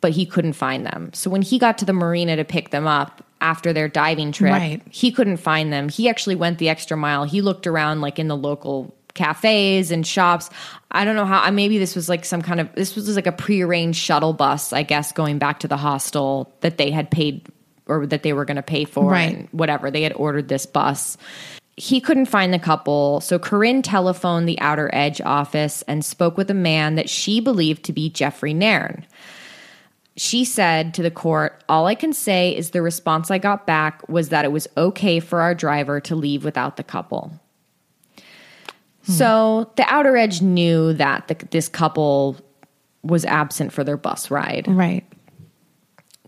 [0.00, 1.12] but he couldn't find them.
[1.14, 4.52] So when he got to the marina to pick them up after their diving trip,
[4.52, 4.80] Right.
[4.90, 5.88] he couldn't find them.
[5.88, 7.24] He actually went the extra mile.
[7.24, 10.50] He looked around like in the local cafes and shops.
[10.90, 13.32] I don't know how maybe this was like some kind of this was like a
[13.32, 17.46] prearranged shuttle bus, I guess, going back to the hostel that they had paid
[17.86, 19.36] or that they were going to pay for Right.
[19.36, 19.90] and whatever.
[19.90, 21.16] They had ordered this bus.
[21.76, 26.50] He couldn't find the couple, so Corinne telephoned the Outer Edge office and spoke with
[26.50, 29.04] a man that she believed to be Jeffrey Nairn.
[30.16, 34.08] She said to the court, All I can say is the response I got back
[34.08, 37.32] was that it was okay for our driver to leave without the couple.
[39.06, 39.12] Hmm.
[39.12, 42.36] So the Outer Edge knew that the, this couple
[43.02, 44.66] was absent for their bus ride.
[44.68, 45.04] Right.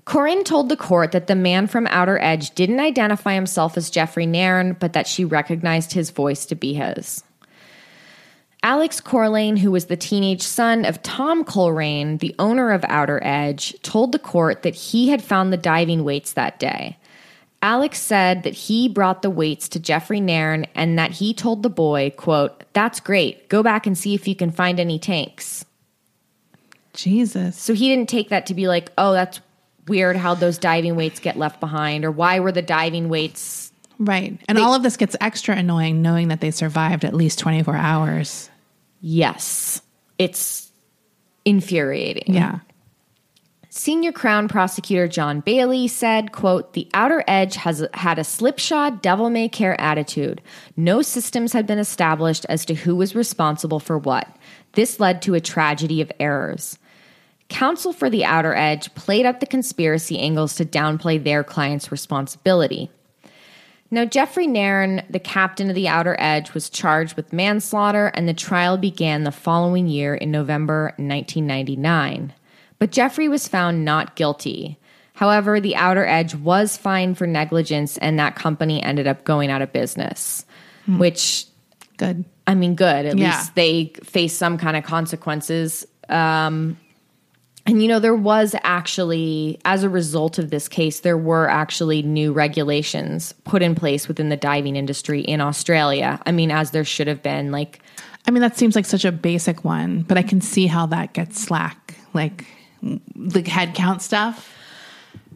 [0.05, 4.25] Corinne told the court that the man from Outer Edge didn't identify himself as Jeffrey
[4.25, 7.25] Nairn, but that she recognized his voice to be his.
[8.63, 13.81] Alex Corlane, who was the teenage son of Tom Colrain, the owner of Outer Edge,
[13.83, 16.97] told the court that he had found the diving weights that day.
[17.63, 21.71] Alex said that he brought the weights to Jeffrey Nairn and that he told the
[21.71, 23.49] boy, quote, That's great.
[23.49, 25.65] Go back and see if you can find any tanks.
[26.97, 27.57] Jesus.
[27.57, 29.41] So he didn't take that to be like, oh, that's
[29.87, 33.66] weird how those diving weights get left behind, or why were the diving weights
[33.99, 34.39] Right.
[34.49, 38.51] And all of this gets extra annoying knowing that they survived at least 24 hours.
[39.01, 39.81] Yes.
[40.19, 40.71] It's
[41.45, 42.35] infuriating.
[42.35, 42.61] Yeah.
[43.71, 49.29] Senior Crown Prosecutor John Bailey said, quote, The outer edge has had a slipshod, devil
[49.29, 50.41] may care attitude.
[50.79, 54.35] No systems had been established as to who was responsible for what.
[54.73, 56.79] This led to a tragedy of errors.
[57.49, 62.91] Counsel for the outer edge played up the conspiracy angles to downplay their client's responsibility.
[63.91, 68.35] Now, Jeffrey Nairn, the captain of the Outer Edge, was charged with manslaughter, and the
[68.35, 72.33] trial began the following year in November 1999.
[72.79, 74.79] But Jeffrey was found not guilty.
[75.15, 79.63] However, the Outer Edge was fined for negligence, and that company ended up going out
[79.63, 80.45] of business,
[80.87, 81.47] which,
[81.97, 82.25] Good.
[82.47, 83.07] I mean, good.
[83.07, 83.29] At Yeah.
[83.39, 85.87] least they faced some kind of consequences.
[86.11, 86.77] Um,
[87.67, 92.01] and you know, there was actually, as a result of this case, there were actually
[92.03, 96.21] new regulations put in place within the diving industry in Australia.
[96.25, 97.51] I mean, as there should have been.
[97.51, 97.81] Like,
[98.27, 101.13] I mean, that seems like such a basic one, but I can see how that
[101.13, 101.97] gets slack.
[102.15, 102.47] Like
[102.83, 104.56] the head count stuff.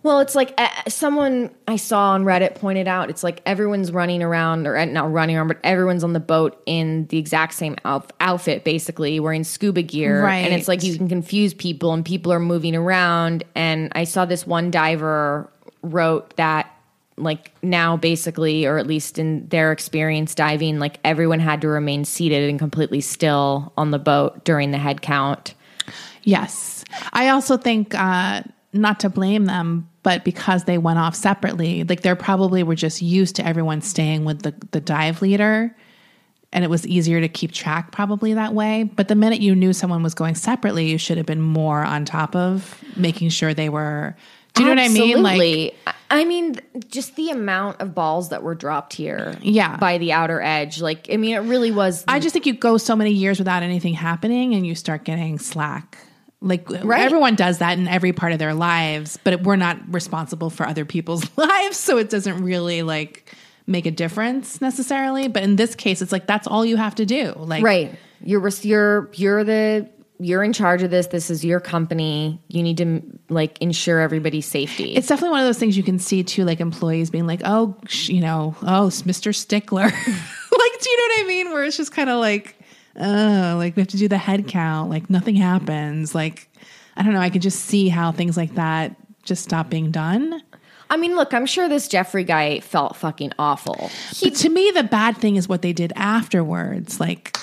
[0.03, 4.23] Well, it's like uh, someone I saw on Reddit pointed out, it's like everyone's running
[4.23, 7.77] around, or uh, not running around, but everyone's on the boat in the exact same
[7.85, 10.23] outf- outfit, basically wearing scuba gear.
[10.23, 10.39] Right.
[10.39, 13.45] And it's like you can confuse people, and people are moving around.
[13.55, 15.51] And I saw this one diver
[15.83, 16.71] wrote that
[17.17, 22.03] like now basically or at least in their experience diving like everyone had to remain
[22.03, 25.55] seated and completely still on the boat during the head count
[26.23, 26.85] Yes.
[27.13, 28.43] I also think, uh,
[28.73, 33.03] not to blame them, but because they went off separately, like they probably were just
[33.03, 35.75] used to everyone staying with the, the dive leader.
[36.53, 38.83] And it was easier to keep track probably that way.
[38.83, 42.05] But the minute you knew someone was going separately, you should have been more on
[42.05, 44.17] top of making sure they were.
[44.55, 45.23] Do you know what I mean?
[45.23, 45.75] Like, Absolutely.
[45.87, 46.57] I I mean,
[46.89, 49.77] just the amount of balls that were dropped here, Yeah.
[49.77, 50.81] by the outer edge.
[50.81, 52.05] Like, I mean, it really was.
[52.09, 55.39] I just think you go so many years without anything happening and you start getting
[55.39, 55.99] slack.
[56.43, 57.03] Like Right.
[57.03, 60.85] everyone does that in every part of their lives, but we're not responsible for other
[60.85, 63.35] people's lives, so it doesn't really like
[63.67, 65.29] make a difference necessarily.
[65.29, 67.35] But in this case, it's like that's all you have to do.
[67.37, 67.95] Like right.
[68.23, 69.89] You're you're you're the
[70.19, 71.07] you're in charge of this.
[71.07, 72.43] This is your company.
[72.49, 74.95] You need to like ensure everybody's safety.
[74.95, 77.77] It's definitely one of those things you can see too, like employees being like, "Oh,
[77.87, 79.35] sh- you know, oh, Mr.
[79.35, 79.93] Stickler." like,
[80.81, 81.51] do you know what I mean?
[81.53, 82.55] Where it's just kind of like,
[82.97, 84.49] oh, like we have to do the head mm-hmm.
[84.49, 84.91] count.
[84.91, 86.15] Like nothing happens.
[86.15, 86.49] Like
[86.97, 87.21] I don't know.
[87.21, 90.43] I could just see how things like that just stop being done.
[90.89, 93.91] I mean, look, I'm sure this Jeffrey guy felt fucking awful.
[94.23, 96.99] But to me, the bad thing is what they did afterwards.
[96.99, 97.39] Like,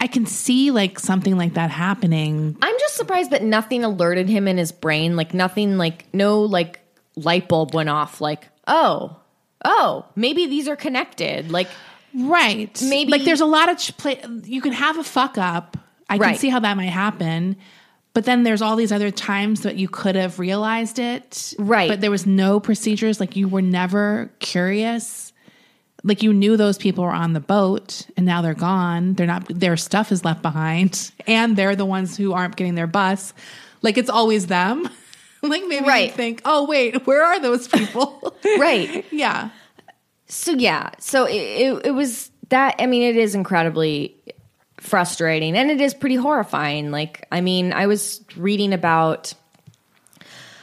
[0.00, 2.56] I can see like something like that happening.
[2.62, 5.16] I'm just surprised that nothing alerted him in his brain.
[5.16, 6.80] Like nothing, like no, like
[7.16, 8.20] light bulb went off.
[8.20, 9.16] Like oh,
[9.64, 11.50] oh, maybe these are connected.
[11.50, 11.68] Like
[12.14, 12.80] Right.
[12.82, 14.20] Maybe- like there's a lot of ch- play.
[14.44, 15.76] You can have a fuck up.
[16.08, 17.56] I can see how that might happen.
[18.14, 21.54] But then there's all these other times that you could have realized it.
[21.58, 21.88] Right.
[21.88, 23.18] But there was no procedures.
[23.18, 25.32] Like you were never curious.
[26.04, 29.14] Like you knew those people were on the boat and now they're gone.
[29.14, 32.86] They're not, their stuff is left behind and they're the ones who aren't getting their
[32.88, 33.32] bus.
[33.80, 34.86] Like it's always them.
[35.42, 36.08] like maybe Right.
[36.10, 38.36] you think, oh, wait, where are those people?
[38.58, 39.06] right.
[39.12, 39.48] yeah.
[40.32, 42.76] So yeah, so it, it, it was that.
[42.78, 44.16] I mean, it is incredibly
[44.78, 46.90] frustrating, and it is pretty horrifying.
[46.90, 49.34] Like, I mean, I was reading about.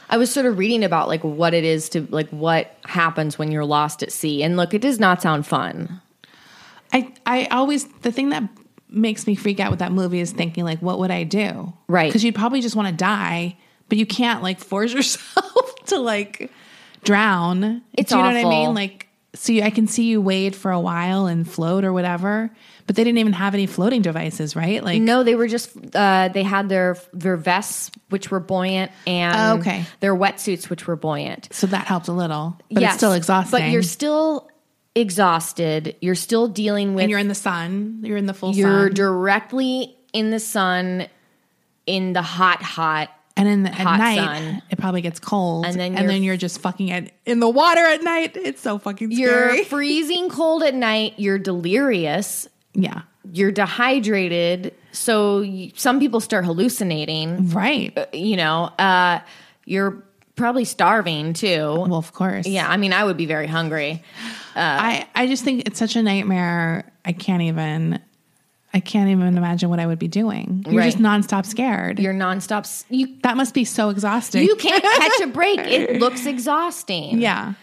[0.08, 3.52] I was sort of reading about like what it is to like what happens when
[3.52, 6.00] you're lost at sea, and look, it does not sound fun.
[6.92, 8.42] I I always the thing that
[8.88, 11.72] makes me freak out with that movie is thinking like, what would I do?
[11.86, 12.08] Right.
[12.08, 13.56] Because you'd probably just want to die,
[13.88, 16.50] but you can't like force yourself to like
[17.04, 17.82] drown.
[17.92, 18.74] It's do you know what I mean?
[18.74, 22.50] Like, so you, I can see you wade for a while and float or whatever,
[22.86, 24.82] but they didn't even have any floating devices, right?
[24.82, 29.36] Like, No, they were just uh, they had their their vests which were buoyant and
[29.36, 29.84] Oh, okay.
[30.00, 31.48] their wetsuits which were buoyant.
[31.52, 33.60] so that helped a little, but Yes, it's still exhausting.
[33.60, 34.48] But you're still
[34.96, 35.96] exhausted.
[36.00, 38.00] You're still dealing with and you're in the sun.
[38.02, 38.58] You're in the full sun.
[38.58, 38.94] You're sun.
[38.94, 41.06] directly in the sun,
[41.86, 43.10] in the hot, hot.
[43.36, 44.62] And in the, at hot night, sun.
[44.70, 47.80] it probably gets cold, And then you're- then you're just fucking at, in the water
[47.80, 48.36] at night.
[48.36, 49.56] It's so fucking scary.
[49.56, 51.14] You're freezing cold at night.
[51.16, 52.48] You're delirious.
[52.74, 53.02] yeah,
[53.32, 54.74] You're dehydrated.
[54.92, 57.50] So you, some people start hallucinating.
[57.50, 57.96] right.
[58.12, 59.20] You know, uh,
[59.64, 60.02] you're
[60.36, 61.58] probably starving too.
[61.60, 62.46] Well, of course.
[62.46, 64.02] Yeah, I mean, I would be very hungry.
[64.56, 66.90] I, I just think it's such a nightmare.
[67.04, 68.00] I can't even,
[68.72, 70.64] I can't even imagine what I would be doing.
[70.68, 71.98] You're just nonstop scared.
[71.98, 72.84] You're nonstop.
[72.88, 74.44] You that must be so exhausting.
[74.44, 75.58] you can't catch a break.
[75.70, 77.20] It looks exhausting.
[77.20, 77.54] yeah.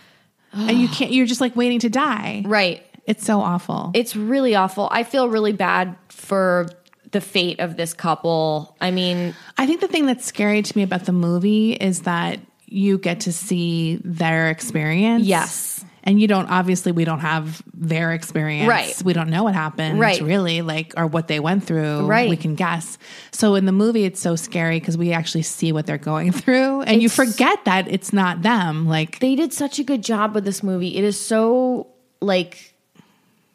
[0.53, 1.11] and you can't.
[1.11, 2.43] You're just like waiting to die.
[2.45, 2.83] Right.
[3.05, 3.91] It's so awful.
[3.93, 4.89] It's really awful.
[4.91, 6.67] I feel really bad for
[7.11, 8.75] the fate of this couple.
[8.81, 12.39] I mean, I think the thing that's scary to me about the movie is that
[12.65, 15.23] you get to see their experience.
[15.23, 15.76] Yes.
[16.07, 18.69] And you don't, obviously, we don't have their experience.
[18.69, 19.03] Right.
[19.03, 20.21] We don't know what happened, Right.
[20.21, 22.05] really, like, or what they went through.
[22.07, 22.29] Right.
[22.29, 22.97] We can guess.
[23.31, 26.83] So in the movie, it's so scary because we actually see what they're going through.
[26.83, 28.87] And you forget that it's not them.
[28.87, 30.95] Like, they did such a good job with this movie.
[30.95, 31.87] It is so
[32.21, 32.73] like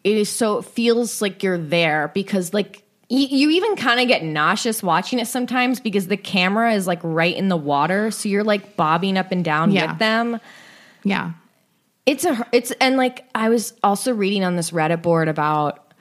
[0.05, 4.22] it is so it feels like you're there because like you even kind of get
[4.24, 8.44] nauseous watching it sometimes because the camera is like right in the water, so you're
[8.44, 9.90] like bobbing up and down Yeah.
[9.92, 10.40] with them.
[11.03, 11.32] yeah.
[12.05, 15.92] It's a it's and like I was also reading on this Reddit board about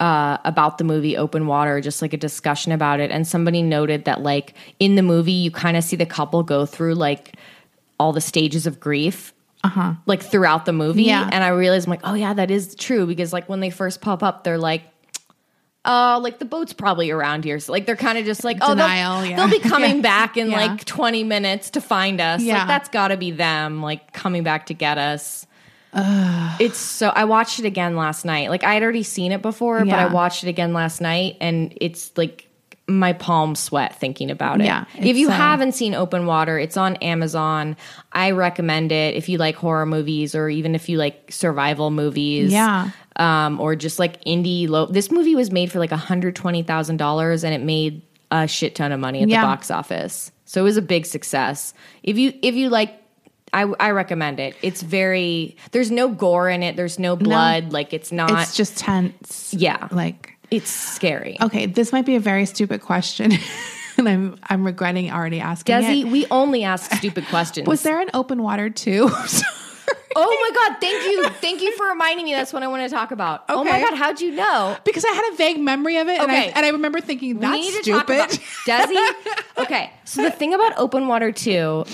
[0.00, 4.04] uh, about the movie Open Water, just like a discussion about it, and somebody noted
[4.06, 7.36] that like in the movie you kind of see the couple go through like
[8.00, 9.32] all the stages of grief.
[9.64, 9.94] Uh-huh.
[10.06, 11.04] Like throughout the movie.
[11.04, 11.28] Yeah.
[11.30, 13.06] And I realized I'm like, oh yeah, that is true.
[13.06, 14.82] Because like when they first pop up, they're like,
[15.84, 17.58] oh, like the boat's probably around here.
[17.58, 19.36] So like they're kind of just like, oh, Denial, they'll, yeah.
[19.36, 20.02] they'll be coming Yeah.
[20.02, 20.66] back in Yeah.
[20.66, 22.40] like 20 minutes to find us.
[22.42, 22.58] Yeah.
[22.58, 25.46] Like that's got to be them, like coming back to get us.
[25.94, 27.08] It's so.
[27.08, 28.48] I watched it again last night.
[28.50, 31.76] Like I had already seen it before, but I watched it again last night, and
[31.80, 32.48] it's like
[32.88, 34.64] my palms sweat thinking about it.
[34.64, 37.76] Yeah, if you uh, haven't seen Open Water, it's on Amazon.
[38.10, 42.50] I recommend it if you like horror movies or even if you like survival movies.
[42.52, 42.90] Yeah.
[43.16, 44.86] Um, or just like indie low.
[44.86, 48.74] This movie was made for like hundred twenty thousand dollars, and it made a shit
[48.74, 49.42] ton of money at Yeah.
[49.42, 50.32] the box office.
[50.46, 51.74] So it was a big success.
[52.02, 52.98] If you if you like.
[53.54, 54.56] I, I recommend it.
[54.62, 56.74] It's very there's no gore in it.
[56.74, 57.70] There's no blood.
[57.70, 58.30] Like it's not.
[58.40, 59.52] It's just tense.
[59.52, 59.88] yeah.
[59.90, 61.36] Like, it's scary.
[61.38, 63.30] okay, this might be a very stupid question.
[63.98, 65.82] and I'm, I'm regretting already asking it.
[65.82, 67.66] Desi, we only ask stupid questions.
[67.68, 69.10] Was there an open water too?
[70.16, 70.80] Oh my god!
[70.80, 72.32] Thank you, thank you for reminding me.
[72.32, 73.42] That's what I want to talk about.
[73.48, 73.54] Okay.
[73.54, 74.76] Oh my god, how'd you know?
[74.84, 77.78] because I had a vague memory of it, and, I, and I remember thinking that's
[77.80, 78.06] stupid.
[78.66, 79.10] Desi.
[79.58, 81.84] Okay, so the thing about Open Water Two,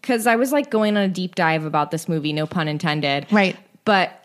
[0.00, 3.26] because I was like going on a deep dive about this movie, no pun intended.
[3.30, 3.56] Right.
[3.84, 4.20] but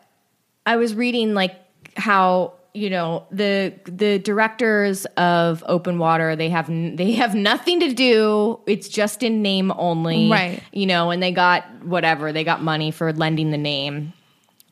[0.65, 1.55] I was reading like
[1.97, 7.79] how you know the the directors of Open Water they have n- they have nothing
[7.81, 8.59] to do.
[8.67, 10.61] It's just in name only, Right.
[10.71, 14.13] You know, and they got whatever they got money for lending the name.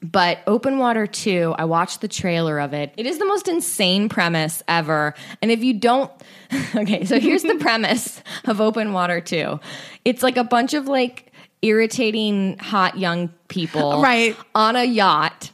[0.03, 2.93] But Open Water 2, I watched the trailer of it.
[2.97, 5.15] It is the most insane premise ever.
[5.41, 6.11] And if you don't
[6.75, 9.59] Okay, so here's the premise of Open Water 2.
[10.05, 11.31] It's like a bunch of like
[11.63, 14.37] irritating hot young people Right.
[14.53, 15.51] on a yacht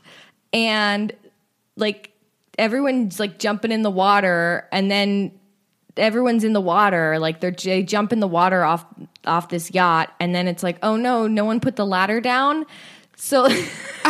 [0.51, 1.13] and
[1.77, 2.11] like
[2.57, 5.31] everyone's like jumping in the water and then
[5.97, 8.85] everyone's in the water like they're they jump in the water off
[9.25, 12.65] off this yacht and then it's like oh no no one put the ladder down
[13.15, 13.45] so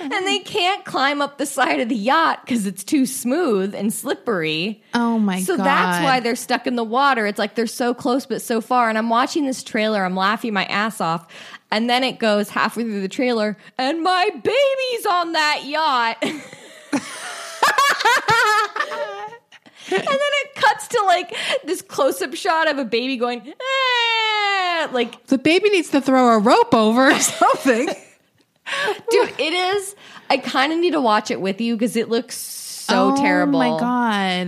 [0.00, 3.92] and they can't climb up the side of the yacht because it's too smooth and
[3.92, 5.62] slippery Oh my so god!
[5.62, 7.26] So that's why they're stuck in the water.
[7.26, 8.88] It's like they're so close but so far.
[8.88, 11.26] And I'm watching this trailer, I'm laughing my ass off.
[11.70, 16.16] And then it goes halfway through the trailer, and my baby's on that yacht.
[16.22, 16.30] and
[19.90, 20.00] then
[20.42, 25.38] it cuts to like this close up shot of a baby going, eh, like, the
[25.38, 27.86] baby needs to throw a rope over or something.
[29.10, 29.94] dude, it is.
[30.28, 33.60] I kind of need to watch it with you because it looks so terrible.
[33.60, 33.80] Oh my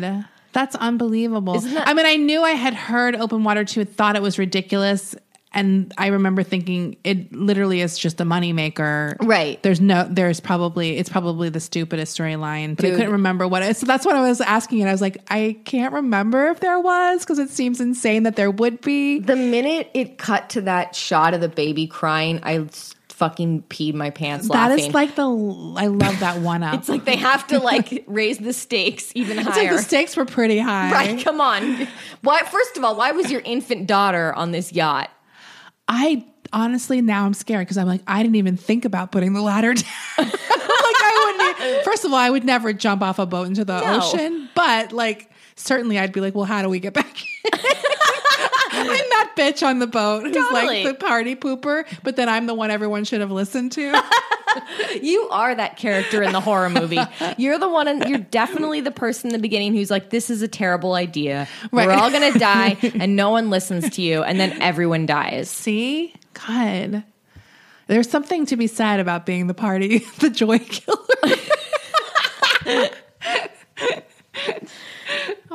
[0.03, 0.25] god.
[0.53, 1.61] That's unbelievable.
[1.61, 5.15] That- I mean, I knew I had heard open water too, thought it was ridiculous.
[5.55, 9.17] And I remember thinking it literally is just a moneymaker.
[9.21, 9.63] Right.
[9.63, 12.75] There's no there's probably it's probably the stupidest storyline.
[12.77, 15.01] But I couldn't remember what it so that's what I was asking and I was
[15.03, 19.19] like, I can't remember if there was, because it seems insane that there would be.
[19.21, 22.67] The minute it cut to that shot of the baby crying, I
[23.11, 24.87] fucking peed my pants That laughing.
[24.87, 25.23] is like the
[25.77, 26.75] I love that one up.
[26.81, 29.77] it's like they have to like raise the stakes even It's like higher.
[29.77, 30.91] the stakes were pretty high.
[30.91, 31.23] right?
[31.25, 31.87] Come on.
[32.23, 32.41] Why?
[32.43, 35.11] First of all, why was your infant daughter on this yacht?
[35.95, 36.25] I
[36.55, 39.75] honestly now I'm scared because I'm like I didn't even think about putting the ladder
[39.75, 39.85] down.
[40.19, 41.85] like I wouldn't.
[41.85, 43.99] First of all, I would never jump off a boat into the No.
[43.99, 47.15] ocean, but like certainly I'd be like, well, how do we get back?
[48.75, 50.83] I'm that bitch on the boat who's Totally.
[50.85, 53.91] like the party pooper, but then I'm the one everyone should have listened to.
[55.03, 57.01] You are that character in the horror movie.
[57.37, 60.43] You're the one, and you're definitely the person in the beginning who's like, "This is
[60.43, 61.49] a terrible idea.
[61.71, 65.51] We're all gonna die, and no one listens to you." And then everyone dies.
[65.51, 67.05] See, God,
[67.87, 70.99] there's something to be said about being the party, the joy killer.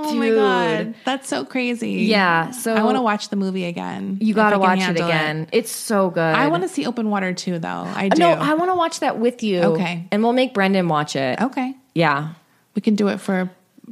[0.05, 0.95] Oh my God.
[1.05, 1.91] That's so crazy.
[2.03, 4.17] Yeah, so I want to watch the movie again.
[4.21, 5.47] You got to watch it again.
[5.51, 6.21] It's so good.
[6.21, 7.67] I want to see Open Water too, though.
[7.67, 8.19] I uh, do.
[8.19, 9.61] No, I want to watch that with you.
[9.61, 10.07] Okay.
[10.11, 11.41] and we'll make Brendan watch it.
[11.41, 12.33] Okay, Yeah,
[12.75, 13.49] we can do it for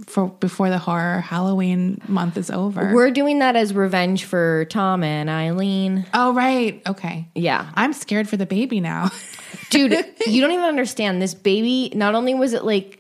[0.08, 2.94] for before the horror Halloween month is over.
[2.94, 6.06] we're doing that as revenge for Tom and Eileen.
[6.14, 6.82] oh right.
[6.86, 7.28] Okay.
[7.34, 9.10] Yeah, I'm scared for the baby now.
[9.70, 9.92] dude,
[10.28, 11.22] you don't even understand.
[11.22, 11.92] This baby.
[11.96, 13.00] Not only was it like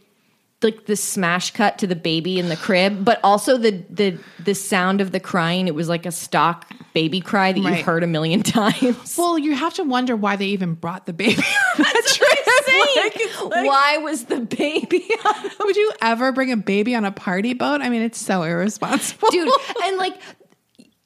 [0.66, 4.53] like the smash cut to the baby in the crib, but also the the the
[4.53, 5.70] sound of the crying.
[5.70, 7.78] It was like a stock baby cry that Right.
[7.78, 9.16] you've heard a million times.
[9.18, 11.36] well, you have to wonder why they even brought the baby.
[11.78, 12.63] That's what I'm
[13.11, 13.66] saying.
[13.66, 17.82] Why was the baby on Would you ever bring a baby on a party boat?
[17.82, 19.49] I mean, it's so irresponsible, dude
[19.86, 20.16] and like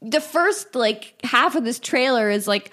[0.01, 2.71] the first like half of this trailer is like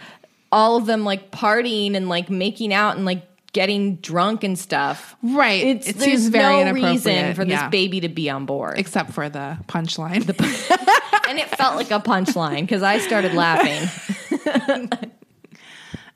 [0.52, 3.26] all of them like partying and like making out and like
[3.56, 5.64] getting drunk and stuff Right.
[5.64, 7.70] it's It there's seems very no inappropriate, reason for this yeah.
[7.70, 10.28] baby to be on board except for the punchline.
[11.28, 13.88] and it felt like a punchline because i started laughing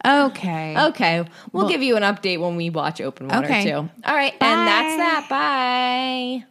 [0.07, 0.77] okay.
[0.89, 3.65] okay we'll, give you an update when we watch open water Okay.
[3.65, 6.45] too all right and that's that bye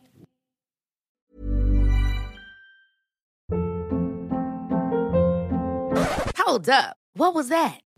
[6.38, 6.98] Hold up.
[7.14, 7.80] What was that?